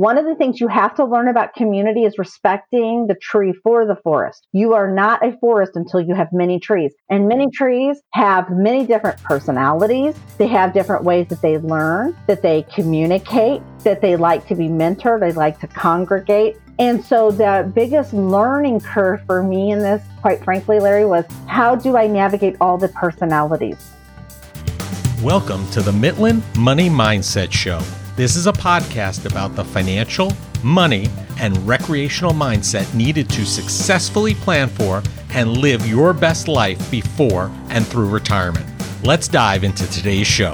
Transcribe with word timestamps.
One 0.00 0.16
of 0.16 0.24
the 0.24 0.34
things 0.34 0.62
you 0.62 0.68
have 0.68 0.94
to 0.94 1.04
learn 1.04 1.28
about 1.28 1.52
community 1.52 2.04
is 2.04 2.16
respecting 2.16 3.06
the 3.06 3.16
tree 3.16 3.52
for 3.62 3.84
the 3.84 3.96
forest. 3.96 4.46
You 4.50 4.72
are 4.72 4.90
not 4.90 5.22
a 5.22 5.36
forest 5.36 5.72
until 5.74 6.00
you 6.00 6.14
have 6.14 6.28
many 6.32 6.58
trees. 6.58 6.94
And 7.10 7.28
many 7.28 7.50
trees 7.50 8.00
have 8.14 8.48
many 8.48 8.86
different 8.86 9.22
personalities. 9.22 10.14
They 10.38 10.46
have 10.46 10.72
different 10.72 11.04
ways 11.04 11.28
that 11.28 11.42
they 11.42 11.58
learn, 11.58 12.16
that 12.28 12.40
they 12.40 12.62
communicate, 12.74 13.60
that 13.84 14.00
they 14.00 14.16
like 14.16 14.46
to 14.46 14.54
be 14.54 14.68
mentored, 14.68 15.20
they 15.20 15.32
like 15.32 15.60
to 15.60 15.66
congregate. 15.66 16.56
And 16.78 17.04
so 17.04 17.30
the 17.30 17.70
biggest 17.74 18.14
learning 18.14 18.80
curve 18.80 19.20
for 19.26 19.42
me 19.42 19.70
in 19.70 19.80
this, 19.80 20.02
quite 20.22 20.42
frankly, 20.42 20.80
Larry, 20.80 21.04
was 21.04 21.26
how 21.46 21.74
do 21.74 21.98
I 21.98 22.06
navigate 22.06 22.56
all 22.58 22.78
the 22.78 22.88
personalities? 22.88 23.76
Welcome 25.22 25.68
to 25.72 25.82
the 25.82 25.92
Mitlin 25.92 26.40
Money 26.56 26.88
Mindset 26.88 27.52
Show. 27.52 27.82
This 28.20 28.36
is 28.36 28.46
a 28.46 28.52
podcast 28.52 29.24
about 29.24 29.56
the 29.56 29.64
financial, 29.64 30.30
money, 30.62 31.08
and 31.38 31.56
recreational 31.66 32.34
mindset 32.34 32.92
needed 32.92 33.30
to 33.30 33.46
successfully 33.46 34.34
plan 34.34 34.68
for 34.68 35.02
and 35.30 35.56
live 35.56 35.86
your 35.86 36.12
best 36.12 36.46
life 36.46 36.90
before 36.90 37.50
and 37.70 37.86
through 37.86 38.10
retirement. 38.10 38.66
Let's 39.02 39.26
dive 39.26 39.64
into 39.64 39.90
today's 39.90 40.26
show. 40.26 40.52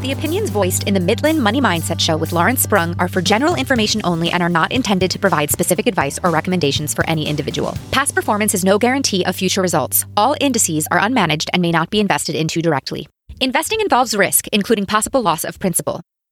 The 0.00 0.10
opinions 0.10 0.50
voiced 0.50 0.88
in 0.88 0.94
the 0.94 0.98
Mitlin 0.98 1.38
Money 1.38 1.60
Mindset 1.60 2.00
Show 2.00 2.16
with 2.16 2.32
Lawrence 2.32 2.62
Sprung 2.62 2.96
are 2.98 3.06
for 3.06 3.22
general 3.22 3.54
information 3.54 4.00
only 4.02 4.32
and 4.32 4.42
are 4.42 4.48
not 4.48 4.72
intended 4.72 5.12
to 5.12 5.20
provide 5.20 5.52
specific 5.52 5.86
advice 5.86 6.18
or 6.24 6.32
recommendations 6.32 6.92
for 6.92 7.08
any 7.08 7.28
individual. 7.28 7.78
Past 7.92 8.12
performance 8.12 8.54
is 8.54 8.64
no 8.64 8.76
guarantee 8.76 9.24
of 9.24 9.36
future 9.36 9.62
results. 9.62 10.04
All 10.16 10.34
indices 10.40 10.88
are 10.90 10.98
unmanaged 10.98 11.48
and 11.52 11.62
may 11.62 11.70
not 11.70 11.90
be 11.90 12.00
invested 12.00 12.34
into 12.34 12.60
directly. 12.60 13.06
Investing 13.40 13.80
involves 13.80 14.16
risk, 14.16 14.48
including 14.48 14.84
possible 14.84 15.22
loss 15.22 15.44
of 15.44 15.60
principal. 15.60 16.00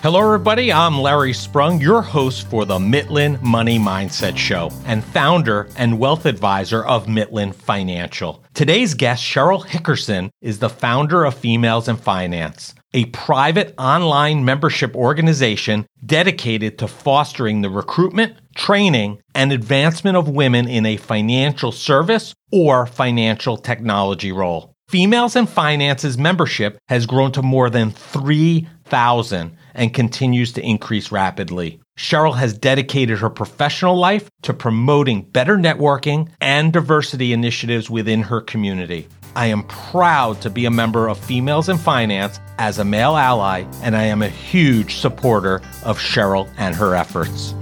Hello, 0.00 0.20
everybody. 0.20 0.72
I'm 0.72 1.00
Larry 1.00 1.32
Sprung, 1.32 1.80
your 1.80 2.02
host 2.02 2.48
for 2.48 2.64
the 2.64 2.78
Mitlin 2.78 3.42
Money 3.42 3.80
Mindset 3.80 4.36
Show 4.36 4.70
and 4.86 5.02
founder 5.02 5.68
and 5.76 5.98
wealth 5.98 6.24
advisor 6.24 6.84
of 6.84 7.06
Mitlin 7.06 7.52
Financial. 7.52 8.44
Today's 8.54 8.94
guest, 8.94 9.24
Cheryl 9.24 9.66
Hickerson, 9.66 10.30
is 10.40 10.60
the 10.60 10.68
founder 10.68 11.24
of 11.24 11.34
Females 11.34 11.88
in 11.88 11.96
Finance, 11.96 12.76
a 12.94 13.06
private 13.06 13.74
online 13.76 14.44
membership 14.44 14.94
organization 14.94 15.84
dedicated 16.06 16.78
to 16.78 16.86
fostering 16.86 17.62
the 17.62 17.70
recruitment, 17.70 18.36
training, 18.54 19.20
and 19.34 19.50
advancement 19.50 20.16
of 20.16 20.28
women 20.28 20.68
in 20.68 20.86
a 20.86 20.96
financial 20.96 21.72
service 21.72 22.34
or 22.52 22.86
financial 22.86 23.56
technology 23.56 24.30
role. 24.30 24.76
Females 24.88 25.36
in 25.36 25.46
Finance's 25.46 26.16
membership 26.16 26.78
has 26.88 27.04
grown 27.04 27.30
to 27.32 27.42
more 27.42 27.68
than 27.68 27.90
3,000 27.90 29.54
and 29.74 29.92
continues 29.92 30.54
to 30.54 30.62
increase 30.62 31.12
rapidly. 31.12 31.78
Cheryl 31.98 32.34
has 32.34 32.56
dedicated 32.56 33.18
her 33.18 33.28
professional 33.28 33.98
life 33.98 34.30
to 34.42 34.54
promoting 34.54 35.28
better 35.30 35.58
networking 35.58 36.30
and 36.40 36.72
diversity 36.72 37.34
initiatives 37.34 37.90
within 37.90 38.22
her 38.22 38.40
community. 38.40 39.06
I 39.36 39.46
am 39.46 39.64
proud 39.64 40.40
to 40.40 40.48
be 40.48 40.64
a 40.64 40.70
member 40.70 41.06
of 41.08 41.18
Females 41.18 41.68
in 41.68 41.76
Finance 41.76 42.40
as 42.56 42.78
a 42.78 42.84
male 42.84 43.18
ally, 43.18 43.66
and 43.82 43.94
I 43.94 44.04
am 44.04 44.22
a 44.22 44.28
huge 44.30 44.94
supporter 44.94 45.56
of 45.84 45.98
Cheryl 45.98 46.50
and 46.56 46.74
her 46.74 46.94
efforts. 46.94 47.54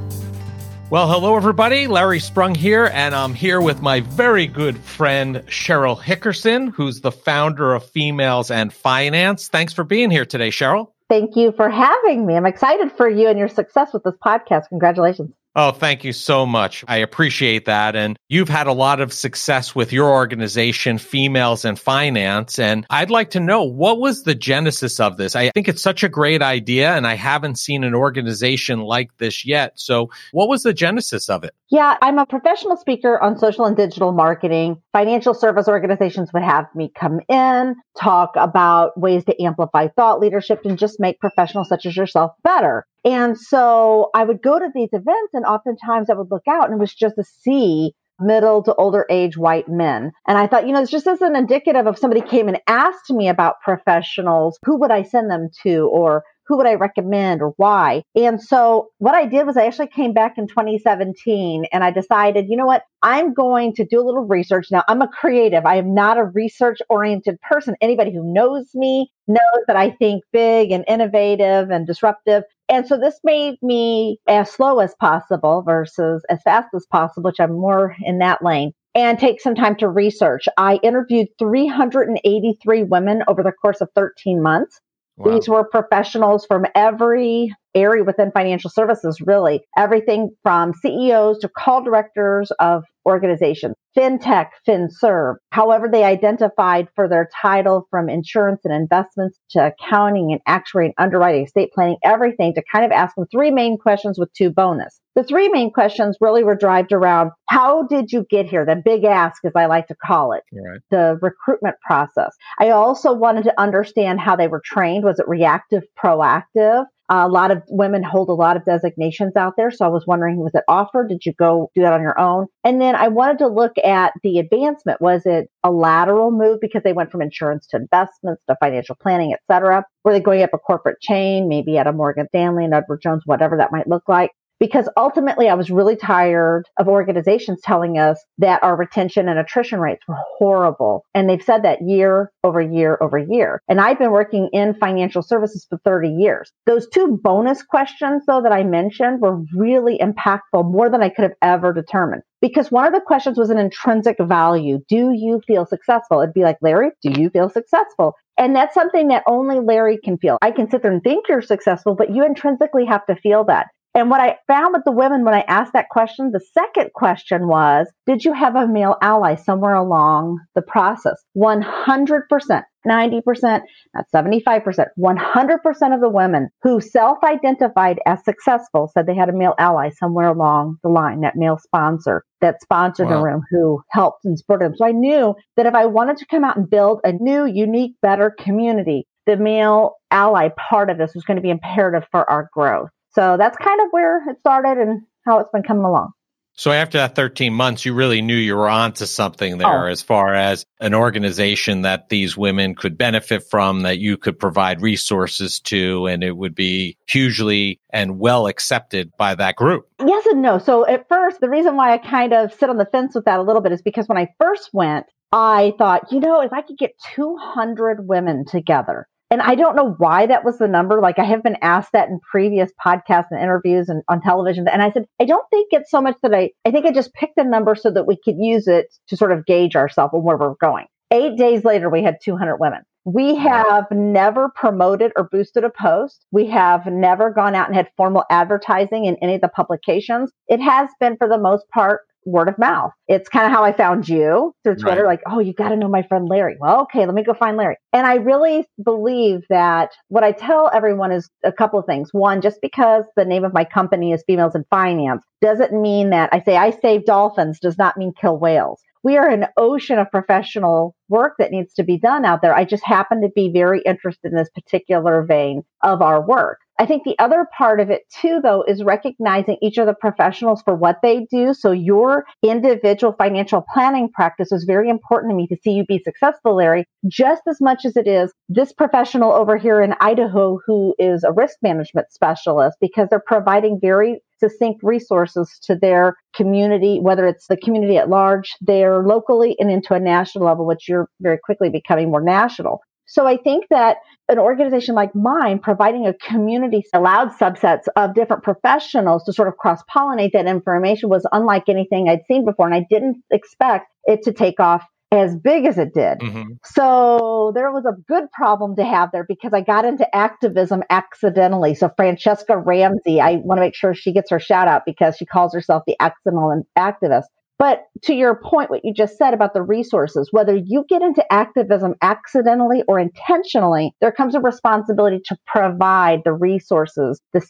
Well, 0.89 1.09
hello, 1.09 1.37
everybody. 1.37 1.89
Larry 1.89 2.20
Sprung 2.20 2.55
here, 2.55 2.92
and 2.95 3.12
I'm 3.12 3.34
here 3.34 3.61
with 3.61 3.83
my 3.83 4.01
very 4.01 4.47
good 4.47 4.79
friend, 4.79 5.39
Cheryl 5.48 6.01
Hickerson, 6.01 6.73
who's 6.73 7.01
the 7.01 7.11
founder 7.11 7.74
of 7.74 7.85
Females 7.91 8.52
in 8.52 8.70
Finance. 8.70 9.48
Thanks 9.48 9.73
for 9.73 9.83
being 9.83 10.13
here 10.13 10.24
today, 10.24 10.51
Cheryl. 10.51 10.92
Thank 11.08 11.35
you 11.35 11.51
for 11.51 11.69
having 11.69 12.24
me. 12.24 12.36
I'm 12.36 12.47
excited 12.47 12.92
for 12.92 13.08
you 13.08 13.27
and 13.27 13.36
your 13.36 13.48
success 13.48 13.92
with 13.92 14.05
this 14.05 14.14
podcast. 14.24 14.69
Congratulations. 14.69 15.33
Oh, 15.58 15.70
thank 15.70 16.05
you 16.05 16.12
so 16.12 16.44
much. 16.44 16.84
I 16.86 16.98
appreciate 16.98 17.64
that. 17.64 17.96
And 17.96 18.18
you've 18.28 18.50
had 18.50 18.67
a 18.67 18.74
lot 18.74 19.00
of 19.00 19.11
success 19.11 19.74
with 19.74 19.90
your 19.90 20.11
organization, 20.11 20.98
Females 20.98 21.64
in 21.64 21.77
Finance. 21.77 22.58
And 22.58 22.84
I'd 22.90 23.08
like 23.08 23.30
to 23.30 23.40
know 23.40 23.62
what 23.62 23.98
was 23.98 24.24
the 24.24 24.34
genesis 24.34 25.00
of 25.00 25.17
this? 25.17 25.34
I 25.34 25.48
think 25.52 25.67
it's 25.67 25.80
such 25.80 26.05
a 26.05 26.11
great 26.11 26.42
idea, 26.42 26.94
and 26.94 27.06
I 27.06 27.14
haven't 27.14 27.58
seen 27.58 27.84
an 27.84 27.94
organization 27.94 28.80
like 28.80 29.17
this 29.17 29.46
yet. 29.46 29.72
So, 29.77 30.11
what 30.33 30.50
was 30.50 30.62
the 30.62 30.74
genesis 30.74 31.30
of 31.30 31.42
it? 31.42 31.55
Yeah, 31.70 31.96
I'm 32.02 32.18
a 32.18 32.27
professional 32.27 32.77
speaker 32.77 33.18
on 33.18 33.38
social 33.38 33.64
and 33.64 33.77
digital 33.77 34.12
marketing. 34.12 34.83
Financial 34.92 35.33
service 35.33 35.68
organizations 35.68 36.33
would 36.34 36.42
have 36.42 36.67
me 36.74 36.92
come 36.94 37.20
in, 37.28 37.77
talk 37.98 38.33
about 38.36 39.00
ways 39.00 39.24
to 39.24 39.42
amplify 39.42 39.88
thought 39.88 40.20
leadership 40.20 40.61
and 40.67 40.78
just 40.78 41.00
make 41.00 41.18
professionals 41.18 41.70
such 41.70 41.86
as 41.86 41.96
yourself 41.96 42.33
better. 42.44 42.86
And 43.06 43.39
so 43.39 44.11
I 44.14 44.24
would 44.24 44.42
go 44.42 44.58
to 44.58 44.68
these 44.74 44.89
events 44.92 45.33
and 45.33 45.46
oftentimes 45.46 46.11
I 46.11 46.14
would 46.14 46.30
look 46.30 46.42
out 46.48 46.64
and 46.64 46.74
it 46.74 46.80
was 46.80 46.92
just 46.92 47.17
a 47.17 47.22
sea 47.22 47.92
middle 48.18 48.64
to 48.64 48.74
older 48.74 49.06
age 49.08 49.36
white 49.36 49.68
men. 49.68 50.11
And 50.27 50.36
I 50.36 50.48
thought, 50.48 50.67
you 50.67 50.72
know, 50.72 50.80
this 50.80 50.90
just 50.90 51.06
isn't 51.06 51.36
indicative 51.36 51.86
of 51.86 51.98
somebody 51.98 52.20
came 52.20 52.48
and 52.48 52.61
asked 52.67 53.11
me 53.11 53.28
about 53.28 53.61
professionals. 53.62 54.58
Who 54.64 54.80
would 54.80 54.90
I 54.90 55.02
send 55.02 55.30
them 55.30 55.50
to? 55.62 55.89
Or 55.92 56.24
who 56.46 56.57
would 56.57 56.67
I 56.67 56.74
recommend 56.74 57.42
or 57.42 57.52
why? 57.57 58.02
And 58.14 58.40
so 58.40 58.89
what 58.98 59.14
I 59.14 59.27
did 59.27 59.46
was 59.46 59.57
I 59.57 59.67
actually 59.67 59.89
came 59.89 60.12
back 60.12 60.39
in 60.39 60.46
2017 60.46 61.67
and 61.73 61.84
I 61.84 61.90
decided, 61.90 62.46
you 62.48 62.57
know 62.57 62.67
what? 62.67 62.83
I'm 63.02 63.34
going 63.34 63.74
to 63.74 63.84
do 63.84 64.01
a 64.01 64.05
little 64.05 64.27
research. 64.27 64.68
Now 64.70 64.83
I'm 64.89 65.02
a 65.02 65.08
creative. 65.08 65.67
I 65.67 65.77
am 65.77 65.95
not 65.95 66.18
a 66.18 66.24
research 66.24 66.79
oriented 66.89 67.40
person. 67.40 67.74
Anybody 67.80 68.12
who 68.12 68.33
knows 68.33 68.67
me 68.74 69.11
knows 69.29 69.64
that 69.67 69.77
I 69.77 69.90
think 69.90 70.24
big 70.33 70.70
and 70.70 70.85
innovative 70.89 71.70
and 71.70 71.86
disruptive. 71.86 72.45
And 72.68 72.86
so 72.86 72.98
this 72.98 73.18
made 73.23 73.56
me 73.62 74.18
as 74.29 74.51
slow 74.51 74.80
as 74.80 74.95
possible 75.01 75.62
versus 75.62 76.24
as 76.29 76.42
fast 76.42 76.68
as 76.74 76.86
possible, 76.90 77.29
which 77.29 77.40
I'm 77.40 77.52
more 77.52 77.95
in 78.02 78.18
that 78.18 78.42
lane 78.42 78.73
and 78.96 79.18
take 79.18 79.40
some 79.42 79.55
time 79.55 79.77
to 79.77 79.89
research. 79.89 80.46
I 80.56 80.80
interviewed 80.83 81.29
383 81.39 82.85
women 82.85 83.23
over 83.29 83.42
the 83.42 83.52
course 83.52 83.83
of 83.83 83.90
13 83.95 84.42
months. 84.42 84.80
Wow. 85.17 85.33
These 85.33 85.49
were 85.49 85.65
professionals 85.65 86.45
from 86.47 86.67
every 86.75 87.55
area 87.75 88.05
within 88.05 88.31
financial 88.33 88.71
services, 88.71 89.21
really. 89.21 89.63
Everything 89.77 90.31
from 90.43 90.75
CEOs 90.75 91.39
to 91.41 91.49
call 91.49 91.83
directors 91.83 92.51
of 92.59 92.85
organizations, 93.06 93.74
fintech, 93.96 94.48
FinServe, 94.68 95.36
however 95.50 95.89
they 95.90 96.05
identified 96.05 96.89
for 96.94 97.08
their 97.08 97.28
title 97.40 97.86
from 97.90 98.08
insurance 98.08 98.61
and 98.64 98.74
investments 98.74 99.39
to 99.50 99.72
accounting 99.72 100.33
and 100.33 100.40
actuary 100.46 100.86
and 100.86 100.94
underwriting, 100.98 101.44
estate 101.44 101.70
planning, 101.74 101.96
everything 102.05 102.52
to 102.55 102.62
kind 102.70 102.84
of 102.84 102.90
ask 102.90 103.14
them 103.14 103.27
three 103.30 103.50
main 103.50 103.78
questions 103.78 104.18
with 104.18 104.33
two 104.33 104.50
bonus. 104.50 105.00
The 105.14 105.24
three 105.24 105.48
main 105.48 105.72
questions 105.72 106.18
really 106.20 106.44
were 106.44 106.56
derived 106.56 106.92
around 106.92 107.30
how 107.48 107.84
did 107.84 108.12
you 108.12 108.27
get 108.28 108.46
here? 108.46 108.67
The 108.67 108.77
big 108.77 109.05
ask, 109.05 109.42
as 109.46 109.52
I 109.56 109.64
like 109.64 109.86
to 109.86 109.94
call 109.94 110.33
it, 110.33 110.42
right. 110.52 110.80
the 110.90 111.18
recruitment 111.23 111.77
process. 111.80 112.34
I 112.58 112.70
also 112.70 113.14
wanted 113.14 113.44
to 113.44 113.58
understand 113.58 114.20
how 114.20 114.36
they 114.36 114.48
were 114.48 114.61
trained. 114.62 115.05
Was 115.05 115.18
it 115.18 115.27
reactive, 115.27 115.84
proactive? 115.98 116.84
A 117.08 117.28
lot 117.28 117.50
of 117.50 117.62
women 117.68 118.02
hold 118.02 118.28
a 118.28 118.34
lot 118.34 118.56
of 118.56 118.64
designations 118.64 119.36
out 119.36 119.55
there. 119.56 119.70
So 119.70 119.84
I 119.84 119.89
was 119.89 120.05
wondering, 120.06 120.39
was 120.39 120.55
it 120.55 120.64
offered? 120.68 121.08
Did 121.08 121.24
you 121.24 121.33
go 121.39 121.70
do 121.74 121.83
that 121.83 121.92
on 121.92 122.02
your 122.02 122.18
own? 122.18 122.46
And 122.64 122.80
then 122.80 122.94
I 122.94 123.08
wanted 123.08 123.39
to 123.39 123.48
look 123.48 123.72
at 123.84 124.12
the 124.22 124.39
advancement. 124.39 125.00
Was 125.00 125.22
it 125.24 125.48
a 125.62 125.70
lateral 125.70 126.30
move 126.30 126.58
because 126.61 126.83
they 126.83 126.92
went 126.92 127.12
from 127.12 127.22
insurance 127.22 127.67
to 127.68 127.77
investments 127.77 128.43
to 128.49 128.56
financial 128.61 128.96
planning, 129.00 129.32
et 129.32 129.40
cetera? 129.50 129.84
Were 130.05 130.12
they 130.12 130.20
going 130.20 130.43
up 130.43 130.50
a 130.52 130.58
corporate 130.58 131.00
chain, 131.00 131.49
maybe 131.49 131.78
at 131.78 131.87
a 131.87 131.93
Morgan 131.93 132.26
Stanley 132.29 132.64
and 132.64 132.75
Edward 132.75 133.03
Jones, 133.03 133.23
whatever 133.25 133.56
that 133.59 133.73
might 133.73 133.88
look 133.88 134.05
like? 134.09 134.31
Because 134.58 134.88
ultimately 134.97 135.49
I 135.49 135.55
was 135.55 135.70
really 135.70 135.97
tired 135.97 136.69
of 136.79 136.88
organizations 136.88 137.61
telling 137.62 137.99
us 137.99 138.23
that 138.38 138.62
our 138.62 138.76
retention 138.76 139.29
and 139.29 139.38
attrition 139.38 139.81
rates 139.81 140.03
were 140.08 140.17
horrible. 140.38 141.05
And 141.14 141.29
they've 141.29 141.43
said 141.43 141.62
that 141.64 141.82
year 141.82 142.32
over 142.44 142.61
year 142.61 142.99
over 143.00 143.19
year. 143.19 143.61
And 143.69 143.81
I've 143.81 143.99
been 143.99 144.12
working 144.12 144.49
in 144.53 144.75
financial 144.75 145.23
services 145.23 145.67
for 145.69 145.79
30 145.85 146.08
years. 146.11 146.50
Those 146.67 146.88
two 146.88 147.19
bonus 147.23 147.62
questions, 147.62 148.25
though, 148.26 148.43
that 148.43 148.53
I 148.53 148.64
mentioned 148.64 149.20
were 149.20 149.43
really 149.55 149.99
impactful, 149.99 150.70
more 150.70 150.91
than 150.91 151.02
I 151.02 151.09
could 151.09 151.25
have 151.25 151.37
ever 151.43 151.73
determined. 151.73 152.23
Because 152.41 152.70
one 152.70 152.87
of 152.87 152.93
the 152.93 153.00
questions 153.00 153.38
was 153.38 153.50
an 153.50 153.59
intrinsic 153.59 154.17
value. 154.20 154.81
Do 154.88 155.11
you 155.12 155.41
feel 155.47 155.64
successful? 155.64 156.20
It'd 156.20 156.35
be 156.35 156.43
like, 156.43 156.59
Larry, 156.61 156.91
do 157.02 157.11
you 157.20 157.31
feel 157.31 157.49
successful? 157.49 158.14
And 158.38 158.55
that's 158.55 158.75
something 158.75 159.09
that 159.09 159.25
only 159.26 159.59
Larry 159.59 159.99
can 160.02 160.19
feel. 160.19 160.38
I 160.43 160.50
can 160.50 160.70
sit 160.70 160.82
there 160.82 160.93
and 160.93 161.02
think 161.02 161.29
you're 161.29 161.41
successful, 161.41 161.94
but 161.94 162.14
you 162.14 162.25
intrinsically 162.25 162.85
have 162.85 163.06
to 163.06 163.17
feel 163.17 163.44
that. 163.44 163.69
And 163.97 164.11
what 164.11 164.21
I 164.21 164.37
found 164.47 164.75
with 164.75 164.85
the 164.85 164.93
women 164.93 165.25
when 165.25 165.33
I 165.33 165.41
asked 165.49 165.73
that 165.73 165.89
question, 165.89 166.31
the 166.31 166.45
second 166.53 166.93
question 166.93 167.49
was, 167.49 167.87
did 168.05 168.27
you 168.27 168.35
have 168.35 168.55
a 168.55 168.69
male 168.69 168.97
ally 169.01 169.37
somewhere 169.37 169.75
along 169.75 170.39
the 170.55 170.61
process? 170.61 171.17
100%. 171.35 172.63
90%, 172.87 173.61
not 173.95 174.05
75%, 174.15 174.87
100% 174.97 175.95
of 175.95 176.01
the 176.01 176.09
women 176.09 176.49
who 176.63 176.81
self 176.81 177.19
identified 177.25 177.99
as 178.07 178.25
successful 178.25 178.89
said 178.93 179.07
they 179.07 179.17
had 179.17 179.29
a 179.29 179.37
male 179.37 179.55
ally 179.59 179.91
somewhere 179.91 180.29
along 180.29 180.77
the 180.85 180.89
line, 180.89 181.23
that 181.23 181.35
male 181.35 181.59
sponsor 181.59 182.23
that 182.43 182.61
sponsored 182.63 183.09
wow. 183.09 183.17
the 183.17 183.25
room 183.25 183.43
who 183.51 183.83
helped 183.91 184.25
and 184.25 184.39
supported 184.39 184.67
them. 184.67 184.77
So 184.77 184.87
I 184.87 184.93
knew 184.93 185.35
that 185.57 185.67
if 185.67 185.75
I 185.75 185.87
wanted 185.87 186.19
to 186.19 186.27
come 186.27 186.45
out 186.45 186.57
and 186.57 186.71
build 186.71 187.01
a 187.03 187.13
new, 187.13 187.45
unique, 187.45 187.95
better 188.03 188.33
community, 188.39 189.09
the 189.27 189.37
male 189.37 189.95
ally 190.11 190.51
part 190.71 190.89
of 190.89 190.99
this 190.99 191.13
was 191.15 191.25
going 191.25 191.39
to 191.39 191.43
be 191.43 191.51
imperative 191.51 192.07
for 192.13 192.29
our 192.31 192.49
growth. 192.53 192.91
So 193.17 193.39
that's 193.39 193.57
kind 193.57 193.81
of 193.81 193.87
where 193.93 194.29
it 194.29 194.39
started 194.41 194.77
and 194.77 195.01
how 195.25 195.39
it's 195.39 195.49
been 195.49 195.63
coming 195.63 195.85
along. 195.85 196.13
So 196.59 196.71
after 196.71 196.99
that 196.99 197.15
13 197.15 197.53
months, 197.53 197.85
you 197.85 197.95
really 197.95 198.21
knew 198.21 198.37
you 198.37 198.57
were 198.57 198.69
onto 198.69 199.07
something 199.07 199.57
there 199.57 199.87
oh. 199.87 199.91
as 199.91 200.03
far 200.03 200.35
as 200.35 200.65
an 200.81 200.95
organization 200.95 201.83
that 201.83 202.11
these 202.11 202.37
women 202.37 202.75
could 202.75 202.99
benefit 202.99 203.45
from, 203.51 203.83
that 203.83 203.99
you 203.99 204.19
could 204.19 204.39
provide 204.39 204.83
resources 204.83 205.61
to, 205.61 206.07
and 206.07 206.23
it 206.23 206.35
would 206.35 206.55
be 206.55 206.97
hugely 207.09 207.81
and 207.91 208.19
well 208.19 208.47
accepted 208.47 209.13
by 209.19 209.35
that 209.35 209.57
group. 209.57 209.87
Yes 209.99 210.27
and 210.27 210.43
no. 210.43 210.59
So 210.59 210.87
at 210.87 211.09
first, 211.09 211.41
the 211.41 211.51
reason 211.51 211.77
why 211.77 211.95
I 211.95 211.99
kind 211.99 212.35
of 212.35 212.53
sit 212.53 212.71
on 212.71 212.77
the 212.77 212.87
fence 212.87 213.15
with 213.15 213.25
that 213.25 213.39
a 213.39 213.43
little 213.43 213.62
bit 213.62 213.73
is 213.73 213.83
because 213.83 214.09
when 214.09 214.19
I 214.19 214.29
first 214.39 214.71
went, 214.75 215.07
I 215.33 215.73
thought, 215.79 216.12
you 216.12 216.21
know, 216.21 216.43
if 216.43 216.53
I 216.53 216.62
could 216.62 216.79
get 216.79 216.93
200 217.15 218.07
women 218.07 218.45
together, 218.47 219.09
and 219.31 219.43
I 219.43 219.55
don't 219.56 219.76
know 219.76 219.94
why 219.99 220.26
that 220.26 220.44
was 220.44 220.58
the 220.58 220.69
number. 220.69 221.00
Like 221.00 221.19
I 221.19 221.25
have 221.25 221.43
been 221.43 221.56
asked 221.61 221.93
that 221.93 222.08
in 222.08 222.20
previous 222.20 222.70
podcasts 222.84 223.26
and 223.31 223.40
interviews 223.40 223.88
and 223.88 224.02
on 224.08 224.20
television. 224.20 224.69
And 224.69 224.82
I 224.82 224.93
said, 224.93 225.06
I 225.20 225.25
don't 225.25 225.49
think 225.50 225.69
it's 225.73 225.90
so 225.90 226.00
much 226.00 226.17
that 226.23 226.34
I, 226.34 226.50
I 226.64 226.70
think 226.70 226.87
I 226.87 226.93
just 226.93 227.12
picked 227.14 227.38
a 227.38 227.44
number 227.44 227.75
so 227.75 227.90
that 227.90 228.06
we 228.06 228.17
could 228.17 228.37
use 228.38 228.69
it 228.69 228.94
to 229.08 229.17
sort 229.17 229.32
of 229.32 229.44
gauge 229.44 229.75
ourselves 229.75 230.12
and 230.14 230.23
where 230.23 230.37
we're 230.37 230.55
going. 230.61 230.87
Eight 231.11 231.37
days 231.37 231.64
later, 231.64 231.88
we 231.88 232.02
had 232.02 232.17
200 232.23 232.56
women. 232.56 232.82
We 233.05 233.37
have 233.37 233.87
never 233.93 234.49
promoted 234.49 235.12
or 235.17 235.28
boosted 235.31 235.62
a 235.62 235.70
post. 235.70 236.26
We 236.32 236.46
have 236.46 236.87
never 236.87 237.31
gone 237.31 237.55
out 237.55 237.69
and 237.69 237.76
had 237.76 237.88
formal 237.96 238.25
advertising 238.31 239.05
in 239.05 239.17
any 239.23 239.37
of 239.37 239.40
the 239.40 239.49
publications. 239.49 240.32
It 240.49 240.61
has 240.61 240.88
been, 240.99 241.17
for 241.17 241.28
the 241.28 241.38
most 241.38 241.69
part, 241.73 242.00
word 242.26 242.49
of 242.49 242.58
mouth. 242.58 242.93
It's 243.08 243.28
kind 243.28 243.46
of 243.46 243.52
how 243.52 243.64
I 243.64 243.73
found 243.73 244.08
you 244.08 244.52
through 244.64 244.76
Twitter, 244.76 245.05
right. 245.05 245.12
like, 245.12 245.23
oh, 245.26 245.38
you 245.38 245.55
got 245.55 245.70
to 245.70 245.76
know 245.76 245.88
my 245.88 246.02
friend 246.02 246.28
Larry. 246.28 246.56
Well, 246.61 246.82
okay, 246.82 247.06
let 247.06 247.14
me 247.14 247.23
go 247.23 247.32
find 247.32 247.56
Larry. 247.56 247.76
And 247.93 248.06
I 248.06 248.17
really 248.17 248.67
believe 248.82 249.44
that 249.49 249.93
what 250.08 250.25
I 250.25 250.32
tell 250.32 250.70
everyone 250.75 251.12
is 251.12 251.31
a 251.44 251.52
couple 251.52 251.78
of 251.78 251.87
things. 251.87 252.11
One, 252.12 252.40
just 252.43 252.61
because 252.61 253.05
the 253.17 253.25
name 253.25 253.44
of 253.44 253.55
my 253.55 253.64
company 253.64 254.12
is 254.12 254.25
Females 254.26 254.55
in 254.55 254.64
Finance 254.69 255.23
doesn't 255.40 255.73
mean 255.73 256.11
that 256.11 256.31
I 256.32 256.43
say 256.43 256.56
I 256.56 256.70
save 256.70 257.05
dolphins 257.05 257.61
does 257.61 257.78
not 257.78 257.96
mean 257.96 258.12
kill 258.20 258.37
whales. 258.38 258.81
We 259.02 259.17
are 259.19 259.28
an 259.28 259.46
ocean 259.56 260.00
of 260.00 260.11
professional 260.11 260.96
work 261.08 261.34
that 261.38 261.52
needs 261.52 261.75
to 261.75 261.84
be 261.84 261.96
done 261.96 262.25
out 262.25 262.43
there. 262.43 262.56
I 262.56 262.64
just 262.64 262.84
happen 262.84 263.23
to 263.23 263.28
be 263.28 263.52
very 263.52 263.81
interested 263.87 264.32
in 264.32 264.37
this 264.37 264.50
particular 264.50 265.23
vein 265.23 265.62
of 265.82 266.02
our 266.02 266.20
work. 266.20 266.58
I 266.78 266.84
think 266.84 267.05
the 267.05 267.19
other 267.19 267.46
part 267.56 267.81
of 267.81 267.88
it 267.90 268.02
too, 268.11 268.40
though, 268.43 268.62
is 268.62 268.84
recognizing 268.84 269.56
each 269.62 269.78
of 269.78 269.87
the 269.87 269.94
professionals 269.94 270.62
for 270.62 270.75
what 270.75 270.99
they 271.02 271.26
do. 271.31 271.55
So 271.55 271.73
your 271.73 272.26
individual 272.43 273.14
financial 273.17 273.64
planning 273.73 274.11
practice 274.12 274.52
is 274.52 274.64
very 274.64 274.90
important 274.90 275.31
to 275.32 275.37
me 275.37 275.46
to 275.49 275.56
see 275.62 275.70
you 275.70 275.87
be 275.87 275.99
successful, 275.99 276.56
Larry, 276.56 276.84
just 277.08 277.43
as 277.49 277.61
much 277.61 277.84
as 277.87 277.96
it 277.96 278.06
is 278.06 278.32
this 278.49 278.73
professional 278.73 279.32
over 279.32 279.56
here 279.56 279.81
in 279.81 279.94
Idaho 280.00 280.58
who 280.67 280.94
is 280.99 281.25
a 281.25 281.32
risk 281.32 281.56
management 281.62 282.12
specialist 282.12 282.76
because 282.81 283.08
they're 283.08 283.23
providing 283.26 283.78
very 283.81 284.20
succinct 284.38 284.82
resources 284.82 285.58
to 285.62 285.76
their 285.76 286.14
community, 286.34 286.99
whether 287.00 287.26
it's 287.26 287.46
the 287.46 287.56
community 287.56 287.96
at 287.96 288.11
large, 288.11 288.55
there 288.61 289.02
locally 289.02 289.56
and 289.58 289.70
into 289.70 289.94
a 289.94 290.00
national 290.00 290.44
level, 290.44 290.67
which 290.67 290.88
you're 290.88 291.08
very 291.20 291.38
quickly 291.43 291.70
becoming 291.70 292.11
more 292.11 292.23
national. 292.23 292.81
So 293.06 293.26
I 293.26 293.37
think 293.37 293.67
that 293.70 293.99
an 294.29 294.38
organization 294.38 294.94
like 294.94 295.14
mine 295.14 295.58
providing 295.61 296.06
a 296.06 296.14
community 296.14 296.85
allowed 296.93 297.31
subsets 297.31 297.85
of 297.94 298.14
different 298.14 298.43
professionals 298.43 299.25
to 299.25 299.32
sort 299.32 299.49
of 299.49 299.56
cross 299.56 299.81
pollinate 299.94 300.32
that 300.32 300.47
information 300.47 301.08
was 301.08 301.26
unlike 301.32 301.69
anything 301.69 302.08
I'd 302.08 302.26
seen 302.26 302.44
before. 302.44 302.67
And 302.67 302.75
I 302.75 302.87
didn't 302.91 303.23
expect 303.31 303.87
it 304.05 304.23
to 304.25 304.32
take 304.32 304.58
off 304.61 304.85
as 305.12 305.37
big 305.37 305.67
as 305.67 305.79
it 305.79 305.94
did. 305.94 306.19
Mm-hmm. 306.19 306.53
So 306.64 307.53
there 307.55 307.70
was 307.70 307.85
a 307.85 307.93
good 308.08 308.31
problem 308.32 308.75
to 308.76 308.85
have 308.85 309.11
there 309.12 309.25
because 309.25 309.52
I 309.52 309.61
got 309.61 309.85
into 309.85 310.12
activism 310.14 310.82
accidentally. 310.91 311.75
So 311.76 311.88
Franchesca 311.88 312.61
Ramsey, 312.64 313.20
I 313.20 313.37
want 313.37 313.59
to 313.59 313.62
make 313.62 313.76
sure 313.76 313.94
she 313.94 314.12
gets 314.12 314.31
her 314.31 314.41
shout 314.41 314.67
out 314.67 314.82
because 314.85 315.17
she 315.17 315.25
calls 315.25 315.55
herself 315.55 315.85
the 315.87 315.97
accidental 316.00 316.67
activist. 316.76 317.26
But 317.58 317.85
to 318.03 318.14
your 318.14 318.35
point, 318.35 318.70
what 318.70 318.85
you 318.85 318.93
just 318.93 319.17
said 319.17 319.32
about 319.32 319.55
the 319.55 319.62
resources, 319.62 320.29
whether 320.31 320.55
you 320.55 320.85
get 320.88 321.03
into 321.03 321.25
activism 321.32 321.94
accidentally 322.03 322.82
or 322.87 322.99
intentionally, 322.99 323.94
there 324.00 324.12
comes 324.12 324.35
a 324.35 324.41
responsibility 324.41 325.20
to 325.26 325.37
provide 325.47 326.20
the 326.25 326.35
resources, 326.35 327.20
the 327.32 327.41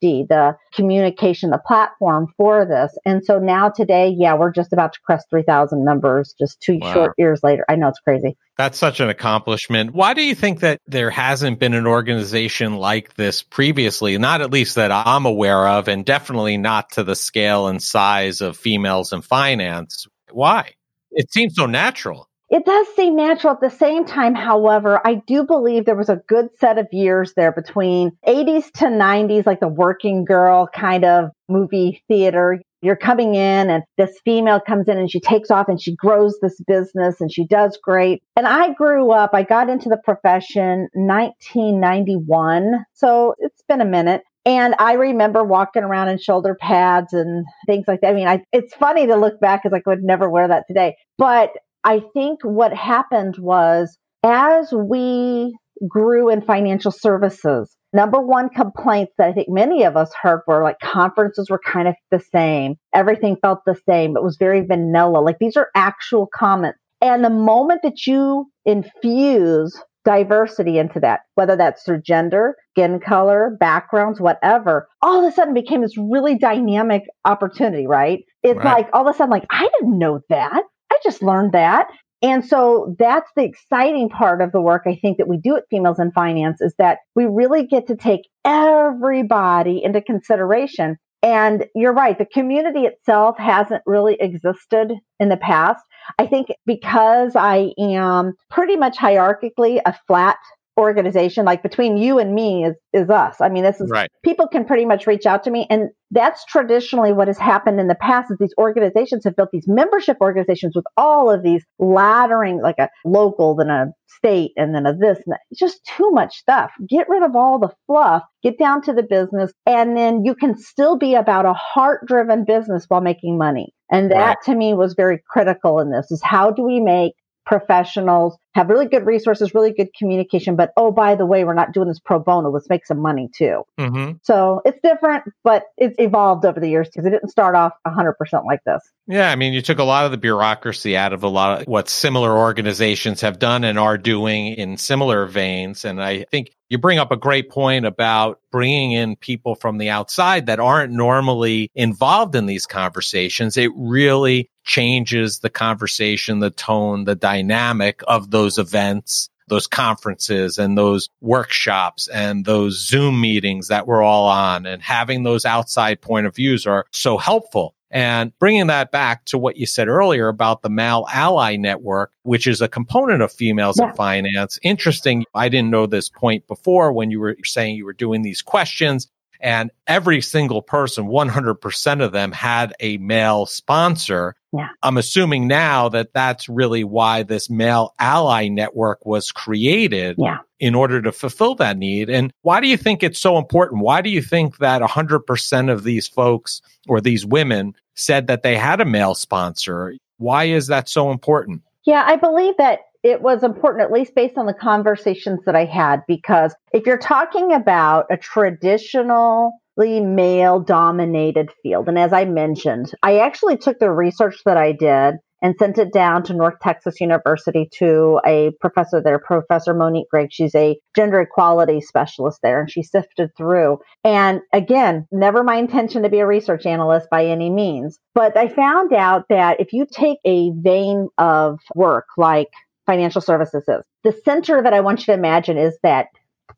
safety, 0.00 0.26
the 0.28 0.56
communication, 0.74 1.50
the 1.50 1.58
platform 1.58 2.28
for 2.36 2.64
this. 2.64 2.96
And 3.04 3.24
so 3.24 3.38
now 3.38 3.68
today, 3.68 4.14
yeah, 4.16 4.34
we're 4.34 4.52
just 4.52 4.72
about 4.72 4.92
to 4.94 5.00
crest 5.04 5.26
3,000 5.30 5.84
members 5.84 6.34
just 6.38 6.60
two 6.60 6.78
wow. 6.80 6.92
short 6.92 7.14
years 7.18 7.40
later. 7.42 7.64
I 7.68 7.76
know 7.76 7.88
it's 7.88 8.00
crazy. 8.00 8.36
That's 8.56 8.78
such 8.78 9.00
an 9.00 9.08
accomplishment. 9.08 9.92
Why 9.92 10.14
do 10.14 10.22
you 10.22 10.34
think 10.34 10.60
that 10.60 10.80
there 10.86 11.10
hasn't 11.10 11.58
been 11.58 11.74
an 11.74 11.86
organization 11.86 12.76
like 12.76 13.14
this 13.14 13.42
previously? 13.42 14.16
Not 14.18 14.42
at 14.42 14.50
least 14.50 14.74
that 14.74 14.92
I'm 14.92 15.26
aware 15.26 15.66
of, 15.66 15.88
and 15.88 16.04
definitely 16.04 16.58
not 16.58 16.90
to 16.92 17.04
the 17.04 17.16
scale 17.16 17.68
and 17.68 17.82
size 17.82 18.40
of 18.40 18.56
females 18.56 19.12
in 19.12 19.22
finance. 19.22 20.06
Why? 20.30 20.72
It 21.10 21.32
seems 21.32 21.54
so 21.56 21.66
natural. 21.66 22.29
It 22.50 22.64
does 22.64 22.86
seem 22.96 23.16
natural 23.16 23.54
at 23.54 23.60
the 23.60 23.70
same 23.70 24.04
time. 24.04 24.34
However, 24.34 25.00
I 25.06 25.22
do 25.26 25.44
believe 25.44 25.84
there 25.84 25.94
was 25.96 26.08
a 26.08 26.20
good 26.28 26.48
set 26.58 26.78
of 26.78 26.88
years 26.90 27.32
there 27.34 27.52
between 27.52 28.10
80s 28.26 28.72
to 28.72 28.86
90s, 28.86 29.46
like 29.46 29.60
the 29.60 29.68
working 29.68 30.24
girl 30.24 30.68
kind 30.74 31.04
of 31.04 31.30
movie 31.48 32.02
theater 32.08 32.60
you're 32.82 32.96
coming 32.96 33.34
in 33.34 33.70
and 33.70 33.82
this 33.98 34.18
female 34.24 34.60
comes 34.60 34.88
in 34.88 34.96
and 34.96 35.10
she 35.10 35.20
takes 35.20 35.50
off 35.50 35.68
and 35.68 35.80
she 35.80 35.94
grows 35.94 36.38
this 36.40 36.58
business 36.66 37.20
and 37.20 37.30
she 37.32 37.46
does 37.46 37.78
great. 37.82 38.22
And 38.36 38.46
I 38.46 38.72
grew 38.72 39.10
up, 39.10 39.30
I 39.34 39.42
got 39.42 39.68
into 39.68 39.88
the 39.88 39.98
profession 40.02 40.88
1991. 40.94 42.84
So 42.94 43.34
it's 43.38 43.62
been 43.68 43.80
a 43.80 43.86
minute. 43.86 44.22
And 44.46 44.74
I 44.78 44.94
remember 44.94 45.44
walking 45.44 45.82
around 45.82 46.08
in 46.08 46.18
shoulder 46.18 46.56
pads 46.58 47.12
and 47.12 47.44
things 47.66 47.84
like 47.86 48.00
that. 48.00 48.08
I 48.08 48.14
mean, 48.14 48.26
I, 48.26 48.42
it's 48.52 48.74
funny 48.74 49.06
to 49.06 49.16
look 49.16 49.38
back 49.38 49.62
because 49.62 49.76
I 49.76 49.80
could 49.80 50.02
never 50.02 50.30
wear 50.30 50.48
that 50.48 50.64
today. 50.66 50.96
But 51.18 51.50
I 51.84 52.02
think 52.14 52.40
what 52.42 52.74
happened 52.74 53.36
was 53.38 53.96
as 54.22 54.72
we 54.72 55.56
grew 55.88 56.28
in 56.28 56.42
financial 56.42 56.92
services, 56.92 57.76
Number 57.92 58.20
one 58.20 58.50
complaints 58.50 59.12
that 59.18 59.28
I 59.28 59.32
think 59.32 59.48
many 59.48 59.82
of 59.82 59.96
us 59.96 60.12
heard 60.22 60.42
were 60.46 60.62
like 60.62 60.78
conferences 60.78 61.50
were 61.50 61.60
kind 61.64 61.88
of 61.88 61.94
the 62.10 62.20
same. 62.20 62.76
Everything 62.94 63.36
felt 63.42 63.60
the 63.66 63.76
same. 63.88 64.16
It 64.16 64.22
was 64.22 64.36
very 64.38 64.64
vanilla. 64.64 65.18
Like 65.18 65.38
these 65.40 65.56
are 65.56 65.68
actual 65.74 66.28
comments. 66.32 66.78
And 67.00 67.24
the 67.24 67.30
moment 67.30 67.80
that 67.82 68.06
you 68.06 68.46
infuse 68.64 69.76
diversity 70.04 70.78
into 70.78 71.00
that, 71.00 71.20
whether 71.34 71.56
that's 71.56 71.82
through 71.82 72.02
gender, 72.02 72.54
skin 72.72 73.00
color, 73.00 73.56
backgrounds, 73.58 74.20
whatever, 74.20 74.88
all 75.02 75.24
of 75.24 75.30
a 75.30 75.34
sudden 75.34 75.54
became 75.54 75.80
this 75.80 75.96
really 75.98 76.38
dynamic 76.38 77.02
opportunity, 77.24 77.86
right? 77.86 78.20
It's 78.42 78.56
right. 78.58 78.76
like 78.76 78.88
all 78.92 79.06
of 79.06 79.14
a 79.14 79.16
sudden, 79.16 79.30
like, 79.30 79.46
I 79.50 79.68
didn't 79.78 79.98
know 79.98 80.20
that. 80.28 80.62
Just 81.02 81.22
learned 81.22 81.52
that. 81.52 81.88
And 82.22 82.44
so 82.44 82.94
that's 82.98 83.30
the 83.34 83.44
exciting 83.44 84.10
part 84.10 84.42
of 84.42 84.52
the 84.52 84.60
work 84.60 84.82
I 84.86 84.98
think 85.00 85.18
that 85.18 85.28
we 85.28 85.38
do 85.38 85.56
at 85.56 85.64
Females 85.70 85.98
in 85.98 86.12
Finance 86.12 86.60
is 86.60 86.74
that 86.78 86.98
we 87.14 87.24
really 87.24 87.66
get 87.66 87.86
to 87.86 87.96
take 87.96 88.28
everybody 88.44 89.82
into 89.82 90.02
consideration. 90.02 90.98
And 91.22 91.66
you're 91.74 91.92
right, 91.92 92.18
the 92.18 92.26
community 92.26 92.80
itself 92.80 93.36
hasn't 93.38 93.82
really 93.86 94.16
existed 94.20 94.92
in 95.18 95.28
the 95.28 95.36
past. 95.36 95.82
I 96.18 96.26
think 96.26 96.48
because 96.66 97.36
I 97.36 97.72
am 97.78 98.34
pretty 98.50 98.76
much 98.76 98.96
hierarchically 98.96 99.80
a 99.84 99.94
flat 100.06 100.38
organization 100.80 101.44
like 101.44 101.62
between 101.62 101.96
you 101.96 102.18
and 102.18 102.34
me 102.34 102.64
is 102.64 102.74
is 102.92 103.08
us 103.10 103.36
i 103.40 103.48
mean 103.48 103.62
this 103.62 103.80
is 103.80 103.90
right. 103.90 104.10
people 104.24 104.48
can 104.48 104.64
pretty 104.64 104.84
much 104.84 105.06
reach 105.06 105.26
out 105.26 105.44
to 105.44 105.50
me 105.50 105.66
and 105.70 105.90
that's 106.10 106.44
traditionally 106.46 107.12
what 107.12 107.28
has 107.28 107.38
happened 107.38 107.78
in 107.78 107.86
the 107.86 107.94
past 107.94 108.30
is 108.30 108.38
these 108.38 108.54
organizations 108.58 109.22
have 109.24 109.36
built 109.36 109.50
these 109.52 109.66
membership 109.68 110.16
organizations 110.20 110.74
with 110.74 110.84
all 110.96 111.30
of 111.30 111.42
these 111.42 111.64
laddering 111.80 112.60
like 112.62 112.78
a 112.78 112.88
local 113.04 113.54
then 113.54 113.70
a 113.70 113.86
state 114.08 114.52
and 114.56 114.74
then 114.74 114.86
a 114.86 114.96
this 114.96 115.18
and 115.18 115.32
that. 115.32 115.40
it's 115.50 115.60
just 115.60 115.84
too 115.84 116.10
much 116.10 116.36
stuff 116.36 116.70
get 116.88 117.08
rid 117.08 117.22
of 117.22 117.36
all 117.36 117.58
the 117.58 117.70
fluff 117.86 118.22
get 118.42 118.58
down 118.58 118.82
to 118.82 118.92
the 118.92 119.02
business 119.02 119.52
and 119.66 119.96
then 119.96 120.24
you 120.24 120.34
can 120.34 120.56
still 120.56 120.96
be 120.96 121.14
about 121.14 121.46
a 121.46 121.52
heart 121.52 122.06
driven 122.06 122.44
business 122.44 122.86
while 122.88 123.00
making 123.00 123.38
money 123.38 123.72
and 123.90 124.10
that 124.10 124.16
right. 124.16 124.36
to 124.44 124.54
me 124.54 124.74
was 124.74 124.94
very 124.94 125.22
critical 125.30 125.78
in 125.78 125.90
this 125.90 126.10
is 126.10 126.20
how 126.22 126.50
do 126.50 126.62
we 126.62 126.80
make 126.80 127.12
professionals 127.46 128.36
have 128.54 128.68
really 128.68 128.86
good 128.86 129.06
resources, 129.06 129.54
really 129.54 129.72
good 129.72 129.88
communication, 129.96 130.56
but 130.56 130.72
oh, 130.76 130.90
by 130.90 131.14
the 131.14 131.24
way, 131.24 131.44
we're 131.44 131.54
not 131.54 131.72
doing 131.72 131.88
this 131.88 132.00
pro 132.00 132.18
bono. 132.18 132.50
Let's 132.50 132.68
make 132.68 132.84
some 132.84 132.98
money 132.98 133.28
too. 133.34 133.62
Mm-hmm. 133.78 134.12
So 134.22 134.60
it's 134.64 134.78
different, 134.82 135.24
but 135.44 135.64
it's 135.76 135.94
evolved 135.98 136.44
over 136.44 136.58
the 136.58 136.68
years 136.68 136.88
because 136.88 137.06
it 137.06 137.10
didn't 137.10 137.28
start 137.30 137.54
off 137.54 137.72
100% 137.86 138.14
like 138.44 138.60
this. 138.64 138.82
Yeah, 139.06 139.30
I 139.30 139.36
mean, 139.36 139.52
you 139.52 139.62
took 139.62 139.78
a 139.78 139.84
lot 139.84 140.04
of 140.04 140.10
the 140.10 140.16
bureaucracy 140.16 140.96
out 140.96 141.12
of 141.12 141.22
a 141.22 141.28
lot 141.28 141.60
of 141.60 141.66
what 141.66 141.88
similar 141.88 142.36
organizations 142.36 143.20
have 143.20 143.38
done 143.38 143.64
and 143.64 143.78
are 143.78 143.98
doing 143.98 144.48
in 144.54 144.76
similar 144.76 145.26
veins. 145.26 145.84
And 145.84 146.02
I 146.02 146.24
think 146.30 146.52
you 146.68 146.78
bring 146.78 146.98
up 146.98 147.10
a 147.10 147.16
great 147.16 147.50
point 147.50 147.86
about 147.86 148.40
bringing 148.52 148.92
in 148.92 149.16
people 149.16 149.54
from 149.56 149.78
the 149.78 149.90
outside 149.90 150.46
that 150.46 150.60
aren't 150.60 150.92
normally 150.92 151.70
involved 151.74 152.34
in 152.36 152.46
these 152.46 152.66
conversations. 152.66 153.56
It 153.56 153.72
really 153.74 154.48
changes 154.70 155.40
the 155.40 155.50
conversation, 155.50 156.38
the 156.38 156.50
tone, 156.50 157.02
the 157.02 157.16
dynamic 157.16 158.02
of 158.06 158.30
those 158.30 158.56
events 158.56 159.28
those 159.48 159.66
conferences 159.66 160.58
and 160.58 160.78
those 160.78 161.08
workshops 161.20 162.06
and 162.06 162.44
those 162.44 162.86
Zoom 162.86 163.20
meetings 163.20 163.66
that 163.66 163.84
we're 163.84 164.00
all 164.00 164.28
on 164.28 164.64
and 164.64 164.80
having 164.80 165.24
those 165.24 165.44
outside 165.44 166.00
point 166.00 166.24
of 166.24 166.36
views 166.36 166.68
are 166.68 166.86
so 166.92 167.18
helpful. 167.18 167.74
And 167.90 168.32
bringing 168.38 168.68
that 168.68 168.92
back 168.92 169.24
to 169.24 169.38
what 169.38 169.56
you 169.56 169.66
said 169.66 169.88
earlier 169.88 170.28
about 170.28 170.62
the 170.62 170.70
Male 170.70 171.04
Ally 171.12 171.56
Network, 171.56 172.12
which 172.22 172.46
is 172.46 172.60
a 172.60 172.68
component 172.68 173.22
of 173.22 173.32
females 173.32 173.80
yeah. 173.80 173.88
in 173.88 173.96
finance. 173.96 174.60
Interesting. 174.62 175.24
I 175.34 175.48
didn't 175.48 175.70
know 175.70 175.86
this 175.86 176.08
point 176.08 176.46
before 176.46 176.92
when 176.92 177.10
you 177.10 177.18
were 177.18 177.36
saying 177.42 177.74
you 177.74 177.84
were 177.84 177.92
doing 177.92 178.22
these 178.22 178.42
questions 178.42 179.08
and 179.40 179.70
every 179.86 180.20
single 180.20 180.62
person, 180.62 181.06
100% 181.06 182.04
of 182.04 182.12
them 182.12 182.32
had 182.32 182.74
a 182.80 182.96
male 182.98 183.46
sponsor. 183.46 184.34
Yeah. 184.52 184.68
I'm 184.82 184.96
assuming 184.96 185.48
now 185.48 185.88
that 185.90 186.12
that's 186.12 186.48
really 186.48 186.84
why 186.84 187.22
this 187.22 187.48
male 187.48 187.94
ally 187.98 188.48
network 188.48 189.04
was 189.06 189.32
created 189.32 190.16
yeah. 190.18 190.38
in 190.58 190.74
order 190.74 191.00
to 191.02 191.12
fulfill 191.12 191.54
that 191.56 191.76
need. 191.76 192.10
And 192.10 192.32
why 192.42 192.60
do 192.60 192.68
you 192.68 192.76
think 192.76 193.02
it's 193.02 193.18
so 193.18 193.38
important? 193.38 193.82
Why 193.82 194.00
do 194.00 194.10
you 194.10 194.22
think 194.22 194.58
that 194.58 194.82
100% 194.82 195.72
of 195.72 195.84
these 195.84 196.08
folks 196.08 196.60
or 196.88 197.00
these 197.00 197.24
women 197.24 197.74
said 197.94 198.26
that 198.26 198.42
they 198.42 198.56
had 198.56 198.80
a 198.80 198.84
male 198.84 199.14
sponsor? 199.14 199.94
Why 200.18 200.44
is 200.44 200.66
that 200.66 200.88
so 200.88 201.10
important? 201.10 201.62
Yeah, 201.84 202.04
I 202.06 202.16
believe 202.16 202.56
that 202.58 202.80
it 203.02 203.22
was 203.22 203.42
important, 203.42 203.82
at 203.82 203.92
least 203.92 204.14
based 204.14 204.36
on 204.36 204.46
the 204.46 204.54
conversations 204.54 205.40
that 205.46 205.56
I 205.56 205.64
had, 205.64 206.00
because 206.06 206.54
if 206.72 206.86
you're 206.86 206.98
talking 206.98 207.52
about 207.52 208.06
a 208.10 208.16
traditionally 208.16 209.50
male 209.78 210.60
dominated 210.60 211.50
field, 211.62 211.88
and 211.88 211.98
as 211.98 212.12
I 212.12 212.24
mentioned, 212.26 212.92
I 213.02 213.18
actually 213.18 213.56
took 213.56 213.78
the 213.78 213.90
research 213.90 214.42
that 214.44 214.56
I 214.56 214.72
did 214.72 215.16
and 215.42 215.54
sent 215.58 215.78
it 215.78 215.90
down 215.90 216.22
to 216.22 216.34
North 216.34 216.56
Texas 216.60 217.00
University 217.00 217.66
to 217.78 218.20
a 218.26 218.50
professor 218.60 219.00
there, 219.02 219.18
Professor 219.18 219.72
Monique 219.72 220.08
Gregg. 220.10 220.28
She's 220.30 220.54
a 220.54 220.76
gender 220.94 221.20
equality 221.22 221.80
specialist 221.80 222.40
there, 222.42 222.60
and 222.60 222.70
she 222.70 222.82
sifted 222.82 223.30
through. 223.38 223.78
And 224.04 224.40
again, 224.52 225.06
never 225.10 225.42
my 225.42 225.56
intention 225.56 226.02
to 226.02 226.10
be 226.10 226.18
a 226.18 226.26
research 226.26 226.66
analyst 226.66 227.08
by 227.10 227.24
any 227.24 227.48
means, 227.48 227.98
but 228.14 228.36
I 228.36 228.48
found 228.48 228.92
out 228.92 229.24
that 229.30 229.60
if 229.60 229.72
you 229.72 229.86
take 229.90 230.18
a 230.26 230.50
vein 230.50 231.08
of 231.16 231.58
work 231.74 232.04
like 232.18 232.48
financial 232.90 233.20
services 233.20 233.62
is, 233.68 233.84
the 234.02 234.18
center 234.24 234.60
that 234.62 234.74
I 234.74 234.80
want 234.80 235.00
you 235.00 235.06
to 235.06 235.12
imagine 235.12 235.56
is 235.56 235.78
that 235.84 236.06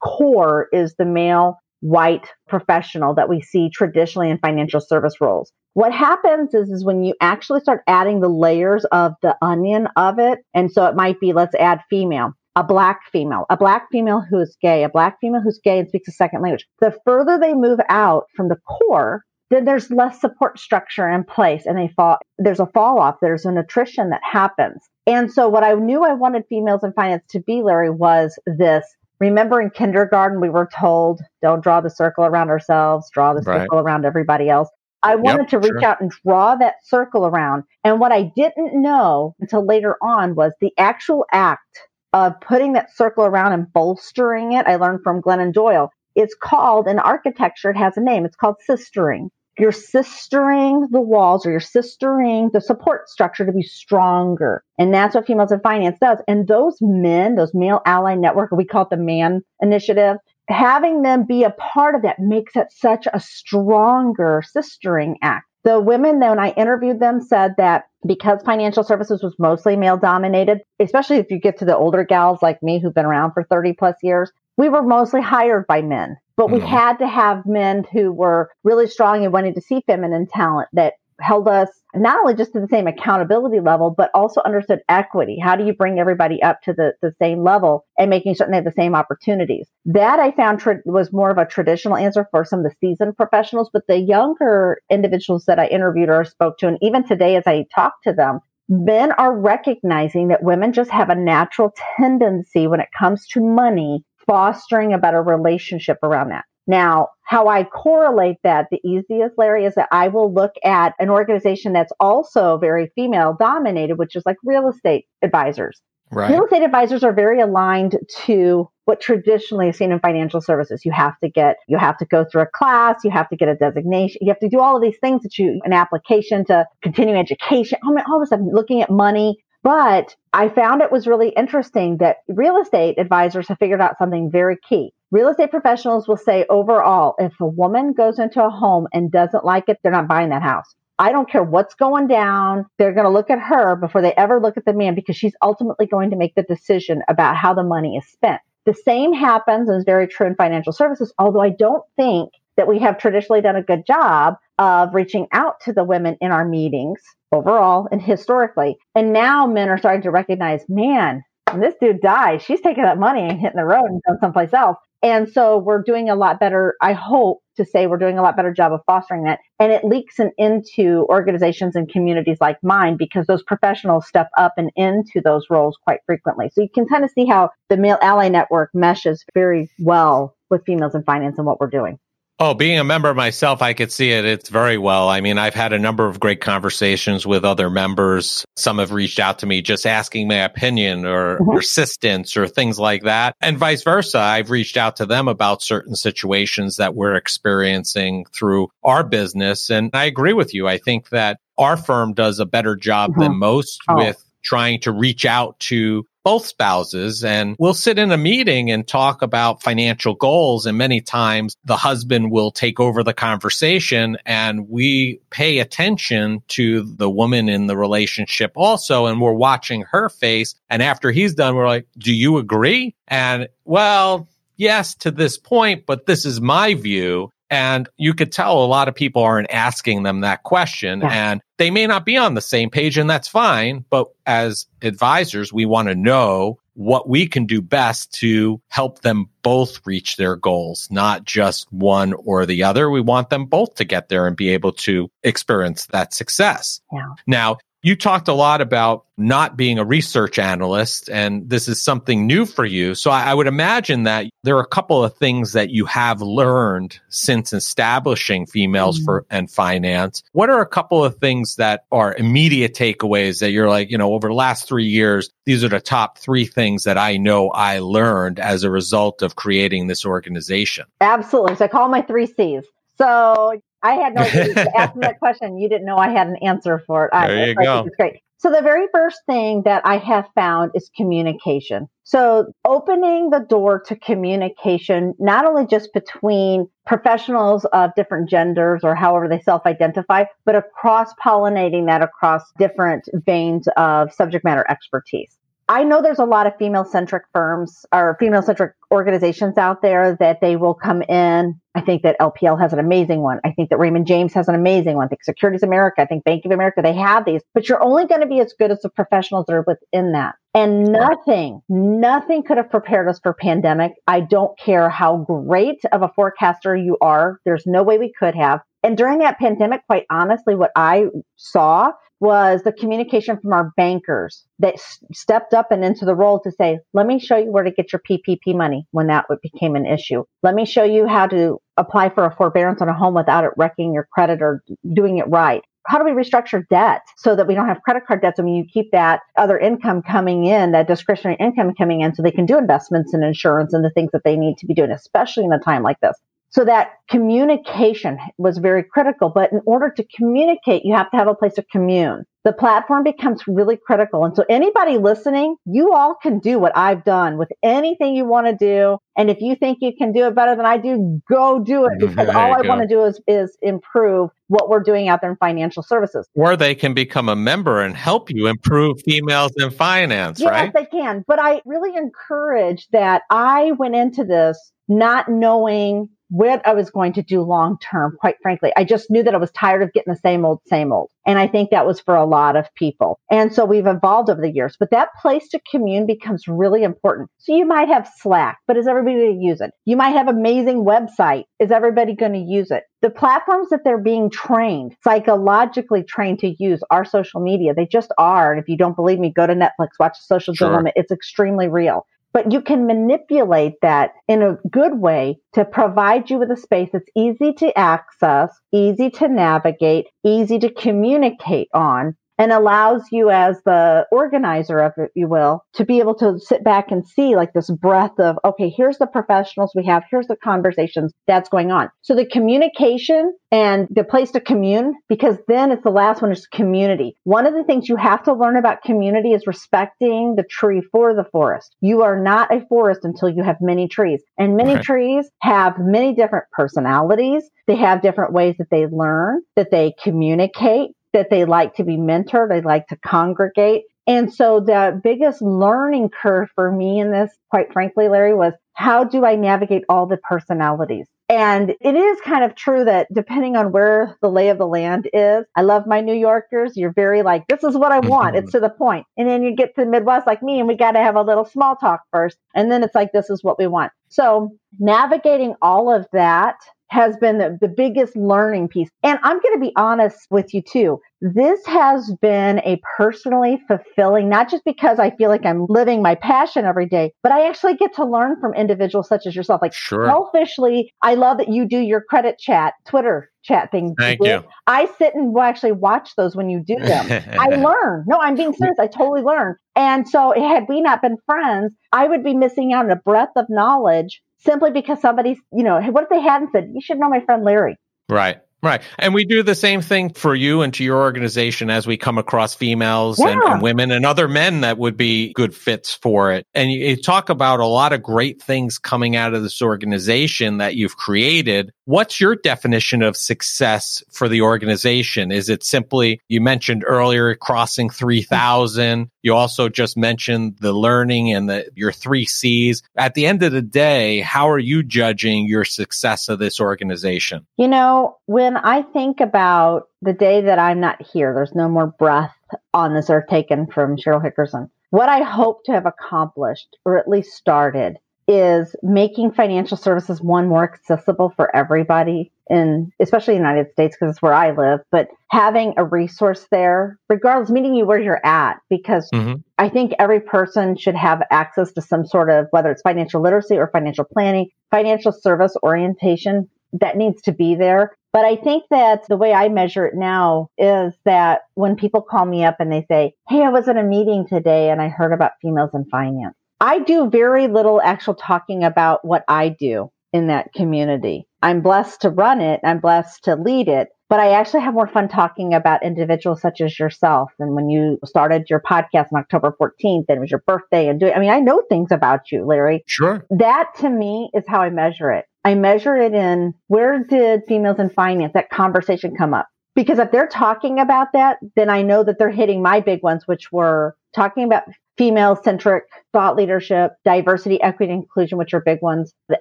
core 0.03 0.69
is 0.73 0.95
the 0.97 1.05
male 1.05 1.59
white 1.81 2.27
professional 2.49 3.15
that 3.17 3.29
we 3.29 3.43
see 3.43 3.69
traditionally 3.69 4.31
in 4.31 4.39
financial 4.39 4.81
service 4.81 5.21
roles. 5.21 5.53
What 5.75 5.93
happens 5.93 6.55
is, 6.55 6.71
is 6.71 6.85
when 6.85 7.03
you 7.03 7.15
actually 7.21 7.61
start 7.61 7.83
adding 7.87 8.21
the 8.21 8.29
layers 8.29 8.87
of 8.87 9.13
the 9.21 9.37
onion 9.43 9.89
of 9.97 10.19
it, 10.19 10.39
and 10.55 10.73
so 10.73 10.87
it 10.87 10.97
might 10.97 11.21
be, 11.21 11.35
let's 11.35 11.55
add 11.57 11.81
female, 11.91 12.33
a 12.57 12.65
black 12.65 13.01
female, 13.11 13.45
a 13.51 13.57
black 13.59 13.89
female 13.93 14.23
who 14.31 14.41
is 14.41 14.57
gay, 14.63 14.85
a 14.85 14.89
black 14.89 15.19
female 15.21 15.43
who's 15.43 15.61
gay 15.63 15.81
and 15.81 15.89
speaks 15.89 16.09
a 16.09 16.13
second 16.13 16.41
language. 16.41 16.67
The 16.81 16.97
further 17.05 17.39
they 17.39 17.53
move 17.53 17.81
out 17.91 18.25
from 18.35 18.49
the 18.49 18.59
core, 18.67 19.23
then 19.53 19.65
there's 19.65 19.91
less 19.91 20.21
support 20.21 20.59
structure 20.59 21.09
in 21.09 21.25
place 21.25 21.67
and 21.67 21.77
they 21.77 21.89
fall, 21.95 22.19
there's 22.39 22.61
a 22.61 22.67
fall 22.67 22.99
off, 22.99 23.17
there's 23.21 23.45
an 23.45 23.59
attrition 23.59 24.11
that 24.11 24.21
happens. 24.23 24.83
And 25.07 25.33
so 25.33 25.49
what 25.49 25.65
I 25.65 25.75
knew 25.75 26.05
I 26.05 26.15
wanted 26.15 26.45
females 26.49 26.85
in 26.85 26.93
finance 26.93 27.25
to 27.31 27.41
be, 27.41 27.63
Larry, 27.63 27.91
was 27.91 28.39
this 28.47 28.85
remember 29.23 29.61
in 29.61 29.71
kindergarten 29.71 30.41
we 30.41 30.49
were 30.49 30.69
told 30.75 31.21
don't 31.43 31.63
draw 31.63 31.81
the 31.81 31.89
circle 31.89 32.25
around 32.25 32.49
ourselves 32.51 33.09
draw 33.15 33.33
the 33.33 33.41
right. 33.43 33.61
circle 33.61 33.79
around 33.79 34.05
everybody 34.05 34.49
else 34.49 34.69
i 35.05 35.15
wanted 35.15 35.43
yep, 35.43 35.49
to 35.49 35.59
reach 35.61 35.81
sure. 35.81 35.85
out 35.85 36.01
and 36.01 36.11
draw 36.25 36.57
that 36.57 36.75
circle 36.83 37.25
around 37.25 37.63
and 37.85 38.01
what 38.01 38.11
i 38.11 38.33
didn't 38.35 38.83
know 38.83 39.33
until 39.39 39.65
later 39.65 39.97
on 40.03 40.35
was 40.35 40.53
the 40.61 40.73
actual 40.77 41.25
act 41.33 41.79
of 42.13 42.35
putting 42.41 42.73
that 42.73 42.95
circle 42.97 43.25
around 43.25 43.53
and 43.53 43.73
bolstering 43.73 44.55
it 44.55 44.67
i 44.67 44.75
learned 44.75 45.01
from 45.05 45.23
glennon 45.23 45.53
doyle 45.53 45.89
it's 46.17 46.35
called 46.35 46.89
in 46.89 46.99
architecture 46.99 47.71
it 47.71 47.77
has 47.77 47.97
a 47.97 48.01
name 48.01 48.25
it's 48.25 48.37
called 48.37 48.57
sistering 48.69 49.29
you're 49.59 49.73
sistering 49.73 50.89
the 50.91 51.01
walls 51.01 51.45
or 51.45 51.51
you're 51.51 51.61
sistering 51.61 52.51
the 52.53 52.61
support 52.61 53.09
structure 53.09 53.45
to 53.45 53.53
be 53.53 53.63
stronger. 53.63 54.65
And 54.79 54.95
that's 54.95 55.15
what 55.15 55.27
females 55.27 55.53
in 55.53 55.61
finance 55.61 55.99
does. 56.01 56.19
And 56.27 56.49
those 56.49 56.79
men, 56.81 57.35
those 57.35 57.53
male 57.55 57.81
ally 57.85 58.15
network, 58.15 58.51
we 58.53 58.65
call 58.65 58.83
it 58.83 58.91
the 58.91 58.97
man 58.97 59.43
initiative, 59.61 60.17
having 60.49 61.03
them 61.03 61.27
be 61.27 61.45
a 61.45 61.51
part 61.51 61.95
of 61.95 62.03
that 62.03 62.19
makes 62.19 62.57
it 62.57 62.69
such 62.71 63.07
a 63.13 63.21
stronger 63.21 64.43
sistering 64.57 65.15
act. 65.23 65.47
The 65.65 65.81
women, 65.81 66.19
though, 66.19 66.31
when 66.31 66.41
I 66.41 66.51
interviewed 66.51 66.99
them, 66.99 67.21
said 67.21 67.55
that 67.57 67.85
because 68.05 68.43
financial 68.43 68.83
services 68.83 69.23
was 69.23 69.37
mostly 69.39 69.77
male 69.77 69.97
dominated, 69.97 70.59
especially 70.81 71.19
if 71.19 71.31
you 71.31 71.39
get 71.39 71.59
to 71.59 71.65
the 71.65 71.77
older 71.77 72.05
gals 72.05 72.43
like 72.43 72.61
me 72.63 72.81
who've 72.81 72.95
been 72.95 73.05
around 73.05 73.33
for 73.33 73.45
30 73.45 73.75
plus 73.75 73.95
years, 74.03 74.33
we 74.57 74.69
were 74.69 74.83
mostly 74.83 75.21
hired 75.21 75.67
by 75.67 75.83
men. 75.83 76.17
But 76.37 76.51
we 76.51 76.61
mm. 76.61 76.67
had 76.67 76.97
to 76.99 77.07
have 77.07 77.45
men 77.47 77.85
who 77.93 78.13
were 78.13 78.51
really 78.65 78.87
strong 78.87 79.23
and 79.23 79.33
wanted 79.33 79.55
to 79.55 79.61
see 79.61 79.83
feminine 79.87 80.27
talent 80.27 80.69
that 80.73 80.95
held 81.21 81.47
us 81.47 81.69
not 81.95 82.19
only 82.19 82.35
just 82.35 82.53
to 82.53 82.61
the 82.61 82.69
same 82.69 82.87
accountability 82.87 83.61
level, 83.61 83.95
but 83.97 84.11
also 84.15 84.41
understood 84.45 84.81
equity. 84.89 85.39
How 85.39 85.57
do 85.57 85.65
you 85.65 85.75
bring 85.75 85.99
everybody 85.99 86.43
up 86.43 86.61
to 86.63 86.73
the, 86.73 86.95
the 87.03 87.15
same 87.21 87.45
level 87.45 87.85
and 87.99 88.11
making 88.11 88.35
certain 88.35 88.53
they 88.53 88.57
have 88.57 88.65
the 88.65 88.73
same 88.73 88.95
opportunities? 88.95 89.69
That 89.85 90.19
I 90.19 90.33
found 90.33 90.61
tra- 90.61 90.81
was 90.85 91.13
more 91.13 91.31
of 91.31 91.39
a 91.39 91.47
traditional 91.47 91.97
answer 91.97 92.27
for 92.31 92.45
some 92.45 92.61
of 92.61 92.65
the 92.65 92.75
seasoned 92.81 93.17
professionals, 93.17 93.71
but 93.73 93.87
the 93.87 93.99
younger 93.99 94.81
individuals 94.91 95.45
that 95.47 95.59
I 95.59 95.67
interviewed 95.67 96.09
or 96.09 96.25
spoke 96.25 96.59
to, 96.59 96.69
and 96.69 96.79
even 96.81 97.07
today 97.07 97.37
as 97.37 97.45
I 97.47 97.67
talk 97.75 98.03
to 98.05 98.13
them, 98.13 98.41
men 98.69 99.13
are 99.13 99.39
recognizing 99.39 100.29
that 100.29 100.43
women 100.43 100.73
just 100.73 100.91
have 100.91 101.11
a 101.11 101.15
natural 101.15 101.75
tendency 101.97 102.67
when 102.67 102.81
it 102.81 102.89
comes 102.99 103.27
to 103.29 103.41
money 103.41 104.05
fostering 104.27 104.93
a 104.93 104.99
better 104.99 105.23
relationship 105.23 105.99
around 106.03 106.31
that. 106.31 106.45
Now, 106.67 107.09
how 107.23 107.49
I 107.49 107.65
correlate 107.65 108.37
that 108.45 108.69
the 108.71 108.81
easiest, 108.85 109.37
Larry, 109.37 109.65
is 109.65 109.75
that 109.75 109.89
I 109.91 110.09
will 110.09 110.33
look 110.33 110.53
at 110.65 110.95
an 111.01 111.11
organization 111.11 111.73
that's 111.73 111.93
also 111.99 112.59
very 112.59 112.93
female 112.95 113.37
dominated, 113.39 113.99
which 113.99 114.15
is 114.15 114.23
like 114.25 114.37
real 114.45 114.69
estate 114.69 115.07
advisors. 115.23 115.81
Right. 116.13 116.31
Real 116.31 116.45
estate 116.45 116.63
advisors 116.63 117.03
are 117.03 117.15
very 117.15 117.41
aligned 117.41 117.99
to 118.27 118.69
what 118.85 119.01
traditionally 119.01 119.71
is 119.71 119.79
seen 119.79 119.93
in 119.93 119.99
financial 119.99 120.43
services. 120.43 120.85
You 120.85 120.93
have 120.93 121.19
to 121.21 121.31
get, 121.31 121.57
you 121.69 121.79
have 121.79 121.97
to 121.99 122.05
go 122.05 122.27
through 122.31 122.43
a 122.43 122.47
class, 122.47 122.97
you 123.03 123.11
have 123.11 123.31
to 123.31 123.37
get 123.37 123.49
a 123.49 123.55
designation, 123.55 124.19
you 124.21 124.29
have 124.29 124.41
to 124.41 124.49
do 124.49 124.61
all 124.61 124.77
of 124.77 124.83
these 124.83 124.99
things 125.01 125.23
that 125.23 125.39
you, 125.39 125.59
an 125.65 125.73
application 125.73 126.45
to 126.47 126.67
continue 126.83 127.17
education, 127.17 127.79
oh 127.83 127.91
I 127.91 127.95
mean, 127.95 128.05
all 128.07 128.21
this 128.21 128.29
stuff, 128.29 128.41
looking 128.53 128.83
at 128.83 128.91
money, 128.91 129.43
but 129.63 130.17
I 130.33 130.49
found 130.49 130.83
it 130.83 130.93
was 130.93 131.07
really 131.07 131.29
interesting 131.31 131.99
that 131.99 132.19
real 132.29 132.57
estate 132.61 132.99
advisors 132.99 133.49
have 133.49 133.59
figured 133.59 133.81
out 133.81 133.99
something 133.99 134.31
very 134.31 134.57
key. 134.69 134.93
Real 135.11 135.29
estate 135.29 135.51
professionals 135.51 136.09
will 136.09 136.17
say 136.17 136.47
overall, 136.49 137.15
if 137.19 137.33
a 137.41 137.47
woman 137.47 137.93
goes 137.93 138.19
into 138.19 138.43
a 138.45 138.51
home 138.51 138.89
and 138.93 139.13
doesn't 139.13 139.45
like 139.45 139.69
it, 139.69 139.79
they're 139.83 139.93
not 139.93 140.09
buying 140.09 140.31
that 140.31 140.43
house. 140.43 140.75
I 140.99 141.13
don't 141.13 141.29
care 141.29 141.43
what's 141.43 141.75
going 141.75 142.07
down. 142.07 142.67
They're 142.79 142.95
going 142.95 143.07
to 143.07 143.11
look 143.11 143.31
at 143.31 143.41
her 143.41 143.77
before 143.77 144.03
they 144.03 144.15
ever 144.15 144.41
look 144.41 144.57
at 144.57 144.65
the 144.65 144.73
man 144.73 144.95
because 144.95 145.17
she's 145.17 145.35
ultimately 145.43 145.87
going 145.87 146.11
to 146.11 146.17
make 146.17 146.35
the 146.35 146.43
decision 146.43 147.03
about 147.09 147.37
how 147.37 147.55
the 147.55 147.65
money 147.65 147.97
is 147.97 148.07
spent. 148.07 148.41
The 148.67 148.75
same 148.75 149.13
happens 149.13 149.69
and 149.69 149.79
is 149.79 149.85
very 149.85 150.07
true 150.07 150.27
in 150.27 150.37
financial 150.37 150.73
services, 150.73 151.13
although 151.19 151.41
I 151.41 151.51
don't 151.51 151.83
think 151.97 152.31
that 152.57 152.69
we 152.69 152.79
have 152.79 152.99
traditionally 152.99 153.41
done 153.41 153.57
a 153.57 153.63
good 153.63 153.85
job 153.87 154.37
of 154.63 154.95
reaching 154.95 155.27
out 155.33 155.57
to 155.65 155.73
the 155.73 155.83
women 155.83 156.17
in 156.21 156.31
our 156.31 156.47
meetings 156.47 157.01
overall 157.33 157.89
and 157.91 158.01
historically. 158.01 158.77
And 158.95 159.13
now 159.13 159.45
men 159.45 159.69
are 159.69 159.79
starting 159.79 160.03
to 160.03 160.13
recognize, 160.13 160.63
man, 160.69 161.23
this 161.59 161.75
dude 161.81 162.01
dies, 162.01 162.43
she's 162.43 162.61
taking 162.61 162.85
that 162.85 162.97
money 162.97 163.23
and 163.23 163.41
hitting 163.41 163.57
the 163.57 163.65
road 163.65 163.87
and 163.87 164.01
going 164.07 164.19
someplace 164.21 164.53
else. 164.53 164.77
And 165.03 165.29
so 165.29 165.59
we're 165.59 165.83
doing 165.83 166.09
a 166.09 166.15
lot 166.15 166.39
better. 166.39 166.77
I 166.81 166.93
hope 166.93 167.41
to 167.57 167.65
say 167.65 167.89
we're 167.89 167.99
doing 167.99 168.19
a 168.19 168.23
lot 168.23 168.37
better 168.37 168.53
job 168.53 168.73
of 168.73 168.83
fostering 168.87 169.25
that. 169.25 169.41
And 169.59 169.73
it 169.73 169.85
leaks 169.85 170.21
in, 170.21 170.31
into 170.39 171.07
organizations 171.09 171.75
and 171.75 171.89
communities 171.89 172.39
like 172.41 172.59
mine 172.63 172.97
because 172.97 173.27
those 173.27 173.43
professionals 173.43 174.07
step 174.07 174.29
up 174.39 174.53
and 174.57 174.71
into 174.77 175.21
those 175.25 175.47
roles 175.51 175.77
quite 175.83 175.99
frequently. 176.07 176.51
So 176.53 176.63
you 176.63 176.69
can 176.73 176.87
kind 176.87 177.05
of 177.05 177.11
see 177.11 177.27
how 177.27 177.51
the 177.69 177.77
Male 177.77 177.99
Ally 178.01 178.29
Network 178.29 178.71
meshes 178.75 179.25
very 179.35 179.69
well 179.81 180.37
with 180.51 180.65
females 180.65 180.95
in 180.95 181.03
finance 181.03 181.37
and 181.37 181.49
what 181.49 181.59
we're 181.59 181.69
doing. 181.69 181.99
Oh, 182.45 182.55
being 182.55 182.77
a 182.77 182.83
member 182.83 183.15
myself, 183.15 183.63
I 183.63 183.73
could 183.73 183.93
see 183.93 184.11
it. 184.11 184.25
It's 184.25 184.49
very 184.49 184.77
well. 184.77 185.09
I 185.09 185.21
mean, 185.21 185.39
I've 185.39 185.55
had 185.55 185.73
a 185.73 185.79
number 185.79 186.09
of 186.09 186.19
great 186.19 186.41
conversations 186.41 187.25
with 187.25 187.45
other 187.45 187.71
members. 187.71 188.45
Some 188.57 188.81
have 188.81 188.91
reached 188.91 189.21
out 189.21 189.39
to 189.39 189.47
me 189.47 189.63
just 189.63 189.87
asking 189.87 190.27
my 190.27 190.39
opinion 190.39 191.07
or 191.07 191.39
mm-hmm. 191.39 191.59
assistance 191.59 192.37
or 192.37 192.49
things 192.49 192.81
like 192.81 193.05
that. 193.05 193.37
And 193.41 193.59
vice 193.59 193.85
versa. 193.85 194.19
I've 194.19 194.51
reached 194.51 194.77
out 194.77 194.97
to 194.97 195.07
them 195.07 195.29
about 195.29 195.63
certain 195.63 195.95
situations 195.95 196.79
that 196.79 196.97
we're 196.97 197.15
experiencing 197.15 198.25
through 198.35 198.71
our 198.83 199.05
business. 199.05 199.71
And 199.71 199.91
I 199.93 200.07
agree 200.07 200.33
with 200.33 200.53
you. 200.53 200.67
I 200.67 200.79
think 200.79 201.11
that 201.11 201.39
our 201.59 201.77
firm 201.77 202.13
does 202.13 202.41
a 202.41 202.45
better 202.45 202.75
job 202.75 203.13
mm-hmm. 203.13 203.21
than 203.21 203.39
most 203.39 203.79
oh. 203.89 203.95
with 203.95 204.21
trying 204.43 204.81
to 204.81 204.91
reach 204.91 205.25
out 205.25 205.61
to 205.61 206.05
both 206.25 206.47
spouses 206.47 207.25
and 207.25 207.57
we'll 207.59 207.75
sit 207.75 207.99
in 207.99 208.13
a 208.13 208.17
meeting 208.17 208.71
and 208.71 208.87
talk 208.87 209.23
about 209.23 209.63
financial 209.63 210.15
goals. 210.15 210.67
And 210.67 210.79
many 210.79 211.01
times 211.01 211.57
the 211.65 211.77
husband 211.77 212.31
will 212.31 212.51
take 212.51 212.81
over 212.81 213.03
the 213.03 213.15
conversation 213.15 214.17
and 214.25 214.69
we 214.69 215.21
pay 215.31 215.59
attention 215.59 216.43
to 216.49 216.83
the 216.83 217.11
woman 217.11 217.49
in 217.49 217.67
the 217.67 217.77
relationship 217.77 218.53
also. 218.57 219.07
And 219.07 219.21
we're 219.21 219.33
watching 219.33 219.83
her 219.91 220.09
face. 220.09 220.55
And 220.71 220.83
after 220.83 221.11
he's 221.11 221.35
done, 221.35 221.55
we're 221.55 221.67
like, 221.67 221.87
do 221.99 222.15
you 222.15 222.39
agree? 222.39 222.95
And 223.09 223.49
well, 223.65 224.29
yes, 224.57 224.95
to 224.97 225.11
this 225.11 225.39
point, 225.39 225.87
but 225.87 226.07
this 226.07 226.25
is 226.25 226.41
my 226.41 226.75
view. 226.75 227.33
And 227.53 227.87
you 227.99 228.15
could 228.15 228.33
tell 228.33 228.65
a 228.65 228.67
lot 228.67 228.89
of 228.89 228.95
people 228.95 229.23
aren't 229.23 229.53
asking 229.53 230.05
them 230.05 230.21
that 230.21 230.43
question 230.43 231.03
yeah. 231.03 231.09
and 231.11 231.43
they 231.59 231.71
may 231.71 231.87
not 231.87 232.07
be 232.07 232.17
on 232.17 232.33
the 232.33 232.41
same 232.41 232.71
page 232.71 232.97
and 232.97 233.11
that's 233.11 233.29
fine. 233.29 233.85
But 233.91 234.09
as 234.25 234.67
advisors, 234.81 235.53
we 235.53 235.67
want 235.67 235.89
to 235.89 235.95
know 235.95 236.59
what 236.73 237.11
we 237.11 237.27
can 237.27 237.45
do 237.45 237.61
best 237.61 238.11
to 238.15 238.63
help 238.69 239.03
them 239.03 239.27
both 239.43 239.81
reach 239.85 240.17
their 240.17 240.35
goals, 240.35 240.89
not 240.91 241.25
just 241.25 241.71
one 241.71 242.15
or 242.15 242.47
the 242.47 242.63
other. 242.63 242.91
We 242.91 243.03
want 243.03 243.29
them 243.29 243.45
both 243.45 243.75
to 243.75 243.85
get 243.85 244.09
there 244.09 244.27
and 244.27 244.35
be 244.35 244.49
able 244.49 244.73
to 244.73 245.11
experience 245.23 245.87
that 245.93 246.15
success. 246.15 246.81
Yeah. 246.91 247.13
Now, 247.27 247.59
you 247.83 247.97
talked 247.97 248.29
a 248.29 248.33
lot 248.33 248.61
about 248.61 249.07
not 249.17 249.57
being 249.57 249.79
a 249.79 249.85
research 249.85 250.39
analyst, 250.39 251.11
and 251.11 251.49
this 251.49 251.67
is 251.69 251.83
something 251.83 252.27
new 252.27 252.47
for 252.47 252.65
you. 252.65 252.95
So 252.95 253.11
I, 253.11 253.25
I, 253.25 253.35
would 253.35 253.47
imagine 253.49 254.05
that 254.05 254.27
there 254.45 254.57
are 254.57 254.63
a 254.63 254.67
couple 254.67 255.05
of 255.05 255.17
things 255.17 255.53
that 255.53 255.71
you 255.71 255.85
have 255.87 256.23
learned 256.23 256.99
since 257.09 257.53
establishing 257.53 258.47
females 258.47 258.99
mm-hmm. 258.99 259.05
for 259.05 259.27
and 259.31 259.51
finance. 259.51 260.23
What 260.33 260.49
are 260.49 260.61
a 260.61 260.67
couple 260.67 261.05
of 261.05 261.17
things 261.17 261.57
that 261.57 261.85
are 261.91 262.15
immediate 262.15 262.75
takeaways 262.75 263.41
that 263.41 263.51
you're 263.51 263.69
like, 263.69 263.91
you 263.91 263.99
know, 263.99 264.15
over 264.15 264.29
the 264.29 264.35
last 264.35 264.67
three 264.69 264.87
years, 264.87 265.31
these 265.45 265.65
are 265.65 265.69
the 265.69 265.81
top 265.81 266.19
three 266.19 266.47
things 266.47 266.85
that 266.85 266.99
I 266.99 267.17
know 267.17 267.51
I 267.51 267.81
learned 267.81 268.39
as 268.39 268.63
a 268.63 268.71
result 268.71 269.23
of 269.23 269.37
creating 269.37 269.89
this 269.89 270.07
organization? 270.07 270.87
Absolutely. 271.01 271.57
So 271.57 271.65
I 271.65 271.69
call 271.69 271.89
my 271.89 272.03
three 272.03 272.27
C's. 272.27 272.65
So 272.97 273.61
I 273.83 273.95
had 273.95 274.15
no 274.15 274.23
idea 274.23 274.55
to 274.55 274.79
ask 274.79 274.95
that 274.97 275.19
question. 275.19 275.59
You 275.59 275.69
didn't 275.69 275.87
know 275.87 275.97
I 275.97 276.11
had 276.11 276.29
an 276.29 276.37
answer 276.37 276.83
for 276.87 277.07
it. 277.07 277.11
There 277.13 277.23
I, 277.23 277.47
you 277.47 277.55
go. 277.55 277.85
It's 277.87 277.97
great. 277.97 278.23
So 278.43 278.51
the 278.51 278.61
very 278.61 278.89
first 278.93 279.21
thing 279.27 279.63
that 279.67 279.87
I 279.87 279.99
have 279.99 280.27
found 280.35 280.73
is 280.75 280.91
communication. 280.97 281.89
So 282.03 282.53
opening 282.65 283.31
the 283.31 283.39
door 283.39 283.81
to 283.87 283.95
communication, 283.95 285.15
not 285.21 285.45
only 285.45 285.65
just 285.65 285.93
between 285.95 286.69
professionals 286.85 287.65
of 287.67 287.95
different 287.95 288.29
genders 288.29 288.81
or 288.83 288.97
however 288.97 289.29
they 289.29 289.39
self-identify, 289.39 290.25
but 290.45 290.57
across 290.57 291.15
pollinating 291.25 291.87
that 291.87 292.03
across 292.03 292.43
different 292.59 293.09
veins 293.25 293.69
of 293.77 294.13
subject 294.13 294.45
matter 294.45 294.67
expertise. 294.69 295.39
I 295.73 295.85
know 295.85 296.03
there's 296.03 296.19
a 296.19 296.27
lot 296.27 296.47
of 296.47 296.55
female 296.59 296.85
centric 296.85 297.23
firms 297.33 297.87
or 297.95 298.15
female 298.21 298.43
centric 298.43 298.75
organizations 298.93 299.57
out 299.57 299.81
there 299.81 300.15
that 300.21 300.43
they 300.43 300.57
will 300.57 300.75
come 300.75 301.01
in. 301.01 301.59
I 301.75 301.81
think 301.81 302.03
that 302.03 302.19
LPL 302.21 302.61
has 302.61 302.75
an 302.75 302.79
amazing 302.79 303.23
one. 303.23 303.41
I 303.43 303.53
think 303.53 303.71
that 303.71 303.79
Raymond 303.79 304.07
James 304.07 304.35
has 304.35 304.49
an 304.49 304.55
amazing 304.55 304.97
one. 304.97 305.07
I 305.07 305.09
think 305.09 305.25
Securities 305.25 305.63
America, 305.63 306.03
I 306.03 306.05
think 306.05 306.25
Bank 306.25 306.45
of 306.45 306.51
America, 306.51 306.83
they 306.83 306.93
have 306.93 307.25
these, 307.25 307.41
but 307.55 307.71
you're 307.71 307.83
only 307.83 308.07
going 308.07 308.21
to 308.21 308.27
be 308.27 308.39
as 308.41 308.53
good 308.53 308.71
as 308.71 308.81
the 308.83 308.91
professionals 308.91 309.47
that 309.47 309.55
are 309.55 309.65
within 309.67 310.13
that. 310.13 310.35
And 310.53 310.93
nothing, 310.93 311.63
nothing 311.71 312.43
could 312.43 312.59
have 312.59 312.69
prepared 312.69 313.09
us 313.09 313.19
for 313.23 313.33
pandemic. 313.33 313.93
I 314.07 314.21
don't 314.21 314.59
care 314.59 314.91
how 314.91 315.17
great 315.17 315.81
of 315.91 316.03
a 316.03 316.11
forecaster 316.15 316.77
you 316.77 316.99
are. 317.01 317.41
There's 317.47 317.65
no 317.65 317.83
way 317.83 317.97
we 317.97 318.13
could 318.13 318.35
have. 318.35 318.61
And 318.83 318.95
during 318.95 319.21
that 319.21 319.39
pandemic, 319.39 319.87
quite 319.87 320.05
honestly, 320.11 320.55
what 320.55 320.73
I 320.77 321.07
saw 321.37 321.93
was 322.23 322.63
the 322.63 322.73
communication 322.73 323.37
from 323.37 323.53
our 323.53 323.73
bankers 323.77 324.47
that 324.61 324.75
s- 324.75 325.01
stepped 325.13 325.53
up 325.53 325.73
and 325.73 325.85
into 325.85 326.05
the 326.05 326.15
role 326.15 326.39
to 326.41 326.53
say, 326.53 326.79
let 326.95 327.05
me 327.05 327.19
show 327.19 327.37
you 327.37 327.51
where 327.51 327.65
to 327.65 327.73
get 327.73 327.93
your 327.93 328.01
PPP 328.09 328.55
money 328.55 328.87
when 328.93 329.09
that 329.09 329.27
became 329.43 329.75
an 329.75 329.87
issue. 329.87 330.23
Let 330.45 330.55
me 330.55 330.65
show 330.65 330.85
you 330.85 331.09
how 331.09 331.27
to 331.27 331.61
apply 331.77 332.11
for 332.11 332.25
a 332.25 332.35
forbearance 332.35 332.81
on 332.81 332.89
a 332.89 332.95
home 332.95 333.15
without 333.15 333.43
it 333.43 333.51
wrecking 333.57 333.93
your 333.93 334.07
credit 334.13 334.41
or 334.41 334.63
doing 334.95 335.19
it 335.19 335.29
right. 335.29 335.63
How 335.89 335.99
do 335.99 336.05
we 336.05 336.13
restructure 336.13 336.63
debt 336.71 337.03
so 337.17 337.35
that 337.35 337.49
we 337.49 337.57
don't 337.57 337.67
have 337.67 337.83
credit 337.83 338.07
card 338.07 338.23
debts? 338.23 338.39
I 338.39 338.45
mean, 338.45 338.55
you 338.55 338.65
keep 338.73 338.93
that 338.93 339.23
other 339.37 339.59
income 339.59 340.01
coming 340.01 340.47
in, 340.47 340.71
that 340.73 340.87
discretionary 340.87 341.37
income 341.41 341.75
coming 341.75 342.03
in 342.03 342.15
so 342.15 342.23
they 342.23 342.31
can 342.31 342.47
do 342.47 342.57
investments 342.57 343.13
and 343.13 343.25
insurance 343.25 343.73
and 343.73 343.85
the 343.85 343.91
things 343.91 344.11
that 344.13 344.23
they 344.25 344.37
need 344.37 344.59
to 344.59 344.67
be 344.67 344.75
doing, 344.75 344.93
especially 344.93 345.45
in 345.45 345.53
a 345.53 345.59
time 345.59 345.83
like 345.83 345.99
this. 345.99 346.17
So 346.53 346.67
that 346.67 346.91
communication 347.09 348.19
was 348.37 348.59
very 348.59 348.85
critical. 348.85 349.31
But 349.31 349.53
in 349.53 349.61
order 349.65 349.91
to 349.91 350.05
communicate, 350.15 350.85
you 350.85 350.95
have 350.95 351.11
to 351.11 351.17
have 351.17 351.27
a 351.27 351.35
place 351.35 351.55
to 351.55 351.63
commune. 351.63 352.25
The 352.45 352.53
platform 352.53 353.05
becomes 353.05 353.43
really 353.47 353.79
critical. 353.79 354.25
And 354.25 354.37
so 354.37 354.45
anybody 354.51 354.99
listening, 354.99 355.57
you 355.65 355.95
all 355.95 356.17
can 356.21 356.41
do 356.41 356.59
what 356.59 356.77
I've 356.77 357.05
done 357.05 357.39
with 357.39 357.49
anything 357.63 358.15
you 358.17 358.27
want 358.27 358.49
to 358.49 358.55
do. 358.55 358.99
And 359.17 359.31
if 359.31 359.41
you 359.41 359.55
think 359.55 359.79
you 359.81 359.93
can 359.97 360.13
do 360.13 360.27
it 360.27 360.35
better 360.35 360.55
than 360.57 360.67
I 360.67 360.77
do, 360.77 361.23
go 361.31 361.61
do 361.61 361.87
it 361.87 361.93
mm-hmm. 361.93 362.09
because 362.09 362.29
all 362.29 362.53
I 362.53 362.61
want 362.67 362.83
to 362.83 362.89
do 362.89 363.05
is, 363.05 363.21
is 363.27 363.57
improve 363.63 364.31
what 364.49 364.69
we're 364.69 364.83
doing 364.83 365.09
out 365.09 365.21
there 365.21 365.31
in 365.31 365.37
financial 365.37 365.83
services. 365.83 366.29
Or 366.35 366.57
they 366.57 366.75
can 366.75 366.93
become 366.93 367.29
a 367.29 367.37
member 367.37 367.81
and 367.81 367.97
help 367.97 368.29
you 368.29 368.49
improve 368.49 369.01
females 369.07 369.53
in 369.57 369.71
finance, 369.71 370.41
yes, 370.41 370.51
right? 370.51 370.73
Yes, 370.75 370.87
they 370.91 370.99
can. 370.99 371.25
But 371.27 371.39
I 371.39 371.63
really 371.65 371.97
encourage 371.97 372.89
that 372.89 373.23
I 373.31 373.73
went 373.79 373.95
into 373.95 374.25
this 374.25 374.73
not 374.89 375.29
knowing 375.29 376.09
what 376.33 376.67
I 376.67 376.73
was 376.73 376.89
going 376.89 377.13
to 377.13 377.23
do 377.23 377.43
long 377.43 377.77
term, 377.79 378.17
quite 378.19 378.37
frankly. 378.41 378.73
I 378.75 378.85
just 378.85 379.11
knew 379.11 379.23
that 379.23 379.35
I 379.35 379.39
was 379.39 379.51
tired 379.51 379.83
of 379.83 379.93
getting 379.93 380.15
the 380.15 380.19
same 380.19 380.47
old, 380.47 380.61
same 380.67 380.91
old. 380.91 381.11
And 381.27 381.39
I 381.39 381.47
think 381.47 381.71
that 381.71 381.87
was 381.87 382.01
for 382.01 382.17
a 382.17 382.25
lot 382.25 382.57
of 382.57 382.75
people. 382.75 383.21
And 383.31 383.55
so 383.55 383.67
we've 383.67 383.87
evolved 383.87 384.31
over 384.31 384.41
the 384.41 384.51
years, 384.51 384.77
but 384.81 384.91
that 384.93 385.11
place 385.21 385.47
to 385.51 385.61
commune 385.71 386.07
becomes 386.07 386.49
really 386.49 386.85
important. 386.85 387.29
So 387.37 387.55
you 387.55 387.67
might 387.67 387.89
have 387.89 388.11
Slack, 388.17 388.59
but 388.67 388.79
is 388.79 388.89
everybody 388.89 389.17
going 389.17 389.41
to 389.41 389.45
use 389.45 389.61
it? 389.61 389.73
You 389.85 389.99
might 389.99 390.11
have 390.17 390.27
amazing 390.27 390.87
website. 390.87 391.45
Is 391.61 391.71
everybody 391.71 392.17
going 392.17 392.33
to 392.33 392.39
use 392.39 392.71
it? 392.71 392.85
The 393.03 393.11
platforms 393.11 393.69
that 393.69 393.81
they're 393.85 393.99
being 393.99 394.31
trained, 394.31 394.97
psychologically 395.05 396.03
trained 396.03 396.39
to 396.39 396.55
use 396.59 396.81
are 396.91 397.05
social 397.05 397.41
media. 397.41 397.75
They 397.75 397.87
just 397.87 398.11
are. 398.17 398.53
And 398.53 398.63
if 398.63 398.69
you 398.69 398.79
don't 398.79 398.97
believe 398.97 399.19
me, 399.19 399.31
go 399.31 399.47
to 399.47 399.55
Netflix, 399.55 399.89
watch 400.01 400.17
Social 400.19 400.55
sure. 400.55 400.71
Dilemma. 400.71 400.93
It's 400.97 401.13
extremely 401.13 401.69
real 401.69 402.07
but 402.33 402.53
you 402.53 402.61
can 402.63 402.87
manipulate 402.87 403.75
that 403.83 404.13
in 404.29 404.43
a 404.43 404.57
good 404.71 404.99
way 404.99 405.39
to 405.53 405.65
provide 405.65 406.31
you 406.31 406.39
with 406.39 406.51
a 406.51 406.57
space 406.57 406.89
that's 406.93 407.09
easy 407.17 407.53
to 407.55 407.77
access, 407.79 408.51
easy 408.73 409.11
to 409.11 409.29
navigate, 409.29 410.07
easy 410.25 410.59
to 410.59 410.73
communicate 410.73 411.69
on, 411.75 412.17
and 412.43 412.51
allows 412.51 413.03
you 413.13 413.31
as 413.31 413.63
the 413.65 414.05
organizer 414.11 414.81
of 414.81 414.93
it, 414.97 415.13
you 415.15 415.29
will, 415.29 415.65
to 415.75 415.85
be 415.85 416.01
able 416.01 416.17
to 416.17 416.41
sit 416.41 416.65
back 416.65 416.91
and 416.91 417.07
see 417.07 417.37
like 417.37 417.53
this 417.53 417.71
breadth 417.71 418.19
of, 418.19 418.37
okay, 418.45 418.69
here's 418.69 418.99
the 418.99 419.07
professionals 419.07 419.71
we 419.77 419.87
have. 419.87 420.03
Here's 420.11 420.27
the 420.27 420.35
conversations 420.35 421.13
that's 421.29 421.49
going 421.49 421.71
on. 421.71 421.89
So 422.01 422.17
the 422.17 422.27
communication 422.27 423.33
and 423.53 423.87
the 423.91 424.03
place 424.03 424.33
to 424.33 424.41
commune, 424.41 424.95
because 425.09 425.37
then 425.47 425.71
it's 425.71 425.85
the 425.85 425.91
last 425.91 426.21
one 426.21 426.33
is 426.33 426.49
community. 426.49 427.17
One 427.23 427.47
of 427.47 427.55
the 427.55 427.63
things 427.63 427.89
you 427.89 427.95
have 427.95 428.25
to 428.25 428.33
learn 428.33 428.57
about 428.57 428.83
community 428.83 429.35
is 429.35 429.47
respecting 429.47 430.35
the 430.35 430.43
tree 430.43 430.83
for 430.91 431.15
the 431.15 431.27
forest. 431.31 431.77
You 431.81 432.03
are 432.03 432.21
not 432.21 432.53
a 432.53 432.67
forest 432.69 433.03
until 433.05 433.29
you 433.29 433.45
have 433.45 433.59
many 433.61 433.87
trees 433.87 434.21
and 434.37 434.57
many 434.57 434.75
right. 434.75 434.83
trees 434.83 435.31
have 435.43 435.79
many 435.79 436.13
different 436.13 436.47
personalities. 436.51 437.45
They 437.69 437.77
have 437.77 438.03
different 438.03 438.33
ways 438.33 438.57
that 438.59 438.71
they 438.73 438.87
learn, 438.89 439.43
that 439.55 439.71
they 439.71 439.95
communicate, 440.03 440.91
that 441.13 441.31
they 441.31 441.45
like 441.45 441.75
to 441.77 441.85
be 441.85 441.97
mentored, 441.97 442.49
they 442.49 442.61
like 442.61 442.89
to 442.89 442.97
congregate. 442.97 443.85
And 444.07 444.33
so 444.33 444.59
the 444.59 445.01
biggest 445.03 445.41
learning 445.43 446.11
curve 446.11 446.51
for 446.55 446.73
me 446.73 446.99
in 446.99 447.13
this, 447.13 447.31
quite 447.51 447.73
frankly, 447.73 448.09
Larry, 448.09 448.35
was 448.35 448.53
how 448.75 449.05
do 449.05 449.25
I 449.25 449.37
navigate 449.37 449.85
all 449.89 450.07
the 450.07 450.17
personalities? 450.17 451.07
And 451.29 451.71
it 451.81 451.95
is 451.95 452.21
kind 452.21 452.45
of 452.45 452.55
true 452.55 452.85
that 452.85 453.07
depending 453.13 453.57
on 453.57 453.73
where 453.73 454.19
the 454.21 454.29
lay 454.29 454.49
of 454.49 454.59
the 454.59 454.67
land 454.67 455.09
is, 455.15 455.47
I 455.57 455.63
love 455.63 455.87
my 455.87 456.01
New 456.01 456.15
Yorkers. 456.15 456.77
You're 456.77 456.93
very 456.93 457.23
like, 457.23 457.47
this 457.47 457.65
is 457.65 457.77
what 457.77 457.93
I 457.93 458.01
want. 458.01 458.37
it's 458.37 458.49
mm-hmm. 458.49 458.59
to 458.59 458.61
the 458.61 458.69
point. 458.69 459.07
And 459.17 459.29
then 459.29 459.43
you 459.43 459.55
get 459.55 459.75
to 459.77 459.85
the 459.85 459.91
Midwest 459.91 460.27
like 460.27 460.43
me 460.43 460.59
and 460.59 460.69
we 460.69 460.77
got 460.77 460.93
to 460.93 460.99
have 460.99 461.17
a 461.17 461.23
little 461.23 461.45
small 461.45 461.77
talk 461.77 462.03
first. 462.13 462.37
And 462.55 462.71
then 462.71 462.83
it's 462.83 462.95
like, 462.95 463.13
this 463.13 463.31
is 463.31 463.43
what 463.43 463.59
we 463.59 463.67
want. 463.67 463.93
So 464.09 464.51
navigating 464.79 465.55
all 465.63 465.91
of 465.91 466.07
that 466.13 466.57
has 466.93 467.17
been 467.17 467.39
the, 467.39 467.57
the 467.59 467.69
biggest 467.69 468.15
learning 468.15 468.69
piece. 468.69 468.91
And 469.03 469.19
I'm 469.23 469.41
going 469.41 469.55
to 469.55 469.61
be 469.61 469.73
honest 469.77 470.27
with 470.31 470.53
you 470.53 470.61
too. 470.61 471.01
This 471.23 471.65
has 471.65 472.15
been 472.21 472.59
a 472.67 472.79
personally 472.99 473.63
fulfilling, 473.67 474.29
not 474.29 474.51
just 474.51 474.63
because 474.67 474.99
I 474.99 475.11
feel 475.13 475.31
like 475.31 475.47
I'm 475.47 475.65
living 475.71 476.03
my 476.03 476.15
passion 476.15 476.67
every 476.67 476.87
day, 476.87 477.13
but 477.23 477.33
I 477.33 477.49
actually 477.49 477.77
get 477.77 477.95
to 477.95 478.05
learn 478.05 478.39
from 478.41 478.53
individuals 478.53 479.09
such 479.09 479.27
as 479.27 479.35
yourself. 479.35 479.63
Like 479.63 479.73
sure. 479.73 480.05
selfishly, 480.05 480.93
I 481.01 481.15
love 481.15 481.39
that 481.39 481.49
you 481.49 481.67
do 481.67 481.79
your 481.79 482.03
credit 482.03 482.39
chat, 482.39 482.75
Twitter 482.87 483.31
chat 483.43 483.71
things. 483.71 483.95
Thank 483.99 484.21
you. 484.23 484.45
I 484.67 484.87
sit 484.99 485.15
and 485.15 485.37
actually 485.39 485.73
watch 485.73 486.11
those 486.17 486.37
when 486.37 486.51
you 486.51 486.63
do 486.65 486.77
them. 486.77 487.07
I 487.39 487.49
learn. 487.57 488.05
No, 488.07 488.19
I'm 488.21 488.35
being 488.35 488.53
serious. 488.53 488.77
I 488.79 488.87
totally 488.87 489.23
learn. 489.23 489.57
And 489.75 490.07
so 490.07 490.35
had 490.37 490.67
we 490.69 490.83
not 490.83 491.01
been 491.01 491.17
friends, 491.25 491.73
I 491.93 492.07
would 492.07 492.23
be 492.23 492.35
missing 492.35 492.75
out 492.75 492.85
on 492.85 492.91
a 492.91 492.97
breadth 492.97 493.33
of 493.37 493.47
knowledge 493.49 494.21
simply 494.45 494.71
because 494.71 495.01
somebody's, 495.01 495.39
you 495.53 495.65
know, 495.65 495.81
what 495.91 496.05
if 496.05 496.11
they 496.11 496.21
hadn't 496.21 496.53
said, 496.53 496.71
you 496.75 496.81
should 496.81 496.99
know 496.99 497.09
my 497.09 497.21
friend 497.21 497.45
Larry? 497.45 497.77
Right. 498.09 498.39
Right. 498.63 498.81
And 499.01 499.13
we 499.13 499.25
do 499.25 499.43
the 499.43 499.57
same 499.57 499.81
thing 499.81 500.13
for 500.13 500.37
you 500.37 500.63
and 500.63 500.73
to 500.75 500.85
your 500.85 500.99
organization 500.99 501.69
as 501.69 501.85
we 501.85 501.97
come 501.97 502.17
across 502.17 502.55
females 502.55 503.19
yeah. 503.19 503.31
and, 503.31 503.43
and, 503.43 503.63
women 503.63 503.91
and 503.91 504.07
other 504.07 504.29
men 504.29 504.61
that 504.61 504.79
would 504.79 504.97
be 504.97 505.33
good 505.33 505.53
fits 505.53 505.93
for 505.93 506.31
it. 506.31 506.47
And 506.55 506.71
you, 506.71 506.91
you, 506.91 506.97
talk 506.97 507.29
about 507.29 507.59
a 507.59 507.67
lot 507.67 507.93
of 507.93 508.05
great 508.05 508.41
things 508.41 508.79
coming 508.79 509.17
out 509.17 509.35
of 509.35 509.43
this 509.43 509.61
organization 509.61 510.59
that 510.59 510.77
you've 510.77 510.97
created. 510.97 511.73
What's 511.85 512.21
your 512.21 512.37
definition 512.37 513.03
of 513.03 513.17
success 513.17 514.05
for 514.13 514.29
the 514.29 514.41
organization? 514.41 515.33
Is 515.33 515.49
it 515.49 515.65
simply, 515.65 516.21
you 516.29 516.41
mentioned 516.41 516.85
earlier, 516.87 517.35
crossing 517.35 517.91
3,000? 517.91 519.11
You 519.23 519.35
also 519.35 519.69
just 519.69 519.97
mentioned 519.97 520.59
the 520.61 520.73
learning 520.73 521.33
and 521.33 521.49
the, 521.49 521.69
your 521.75 521.91
three 521.91 522.25
C's. 522.25 522.85
At 522.97 523.15
the 523.15 523.27
end 523.27 523.43
of 523.43 523.51
the 523.51 523.63
day, 523.63 524.21
how 524.21 524.49
are 524.49 524.61
you 524.61 524.85
judging 524.85 525.47
your 525.47 525.65
success 525.65 526.29
of 526.29 526.39
this 526.39 526.61
organization? 526.61 527.45
You 527.57 527.67
know, 527.67 528.17
when 528.27 528.57
I 528.59 528.83
think 528.83 529.21
about 529.21 529.89
the 530.03 530.13
day 530.13 530.41
that 530.41 530.61
I'm 530.61 530.79
not 530.79 531.03
here, 531.03 531.35
there's 531.35 531.55
no 531.55 531.69
more 531.69 531.89
breath 531.89 532.35
on 532.73 532.95
this 532.95 533.11
earth 533.11 533.27
taken 533.29 533.67
from 533.67 533.97
Cheryl 533.97 534.23
Hickerson. 534.23 534.71
What 534.91 535.09
I 535.09 535.23
hope 535.23 535.65
to 535.65 535.73
have 535.73 535.87
accomplished, 535.87 536.77
or 536.85 536.97
at 536.97 537.09
least 537.09 537.33
started, 537.33 537.97
is 538.29 538.75
making 538.83 539.33
financial 539.33 539.77
services 539.77 540.21
one 540.21 540.49
more 540.49 540.65
accessible 540.65 541.33
for 541.37 541.55
everybody 541.55 542.31
in 542.49 542.93
especially 543.01 543.35
the 543.35 543.39
United 543.39 543.73
States 543.73 543.97
because 543.97 544.13
it's 544.13 544.23
where 544.23 544.35
I 544.35 544.51
live, 544.51 544.81
but 544.91 545.09
having 545.31 545.75
a 545.77 545.85
resource 545.85 546.47
there, 546.51 546.99
regardless, 547.09 547.51
meeting 547.51 547.75
you 547.75 547.87
where 547.87 548.01
you're 548.01 548.25
at, 548.25 548.59
because 548.69 549.09
mm-hmm. 549.13 549.41
I 549.59 549.69
think 549.69 549.93
every 549.99 550.21
person 550.21 550.77
should 550.77 550.95
have 550.95 551.23
access 551.31 551.73
to 551.73 551.83
some 551.83 552.05
sort 552.05 552.31
of 552.31 552.49
whether 552.51 552.71
it's 552.71 552.83
financial 552.83 553.23
literacy 553.23 553.57
or 553.57 553.69
financial 553.69 554.05
planning, 554.05 554.51
financial 554.71 555.13
service 555.13 555.57
orientation 555.63 556.49
that 556.75 556.97
needs 556.97 557.23
to 557.23 557.33
be 557.33 557.55
there. 557.55 557.97
But 558.13 558.27
I 558.27 558.37
think 558.37 558.65
that 558.71 559.07
the 559.09 559.17
way 559.17 559.33
I 559.33 559.49
measure 559.49 559.87
it 559.87 559.95
now 559.95 560.49
is 560.59 560.93
that 561.05 561.43
when 561.55 561.77
people 561.77 562.03
call 562.03 562.27
me 562.27 562.45
up 562.45 562.57
and 562.61 562.71
they 562.71 562.85
say, 562.87 563.15
Hey, 563.29 563.43
I 563.43 563.49
was 563.49 563.69
in 563.69 563.79
a 563.79 563.83
meeting 563.83 564.27
today 564.29 564.71
and 564.71 564.83
I 564.83 564.89
heard 564.89 565.13
about 565.13 565.33
females 565.41 565.71
in 565.73 565.87
finance. 565.87 566.37
I 566.63 566.79
do 566.79 567.11
very 567.11 567.49
little 567.49 567.83
actual 567.83 568.15
talking 568.15 568.63
about 568.63 569.05
what 569.05 569.25
I 569.27 569.49
do 569.49 569.91
in 570.13 570.29
that 570.29 570.53
community. 570.55 571.27
I'm 571.43 571.61
blessed 571.61 572.03
to 572.03 572.11
run 572.11 572.41
it. 572.41 572.61
I'm 572.63 572.79
blessed 572.79 573.25
to 573.25 573.35
lead 573.35 573.67
it, 573.67 573.89
but 574.09 574.21
I 574.21 574.35
actually 574.35 574.61
have 574.61 574.75
more 574.75 574.87
fun 574.87 575.09
talking 575.09 575.55
about 575.55 575.83
individuals 575.83 576.41
such 576.41 576.61
as 576.61 576.79
yourself. 576.79 577.33
And 577.41 577.57
when 577.57 577.69
you 577.69 577.99
started 578.05 578.49
your 578.49 578.61
podcast 578.61 579.09
on 579.13 579.19
October 579.19 579.57
14th, 579.61 580.05
and 580.09 580.19
it 580.19 580.21
was 580.21 580.31
your 580.31 580.45
birthday 580.47 580.87
and 580.87 581.01
doing, 581.01 581.13
I 581.13 581.19
mean, 581.19 581.31
I 581.31 581.41
know 581.41 581.65
things 581.69 581.91
about 581.91 582.31
you, 582.31 582.47
Larry. 582.47 582.85
Sure. 582.87 583.27
That 583.31 583.73
to 583.81 583.91
me 583.91 584.31
is 584.33 584.45
how 584.47 584.61
I 584.61 584.71
measure 584.71 585.11
it. 585.11 585.25
I 585.45 585.57
measure 585.57 585.97
it 585.97 586.15
in 586.15 586.55
where 586.69 587.03
did 587.03 587.41
females 587.49 587.81
in 587.81 587.91
finance, 587.91 588.35
that 588.35 588.51
conversation 588.51 589.17
come 589.17 589.35
up? 589.35 589.49
Because 589.75 589.99
if 589.99 590.13
they're 590.13 590.29
talking 590.29 590.79
about 590.79 591.09
that, 591.15 591.39
then 591.57 591.71
I 591.71 591.83
know 591.83 592.05
that 592.05 592.21
they're 592.21 592.31
hitting 592.31 592.63
my 592.63 592.79
big 592.79 593.03
ones, 593.03 593.27
which 593.27 593.51
were 593.51 593.97
talking 594.15 594.45
about 594.45 594.63
female 594.97 595.37
centric 595.43 595.85
thought 596.13 596.37
leadership, 596.37 596.93
diversity, 597.05 597.61
equity, 597.63 597.93
inclusion, 597.93 598.39
which 598.39 598.55
are 598.55 598.61
big 598.61 598.81
ones, 598.83 599.13
the 599.29 599.39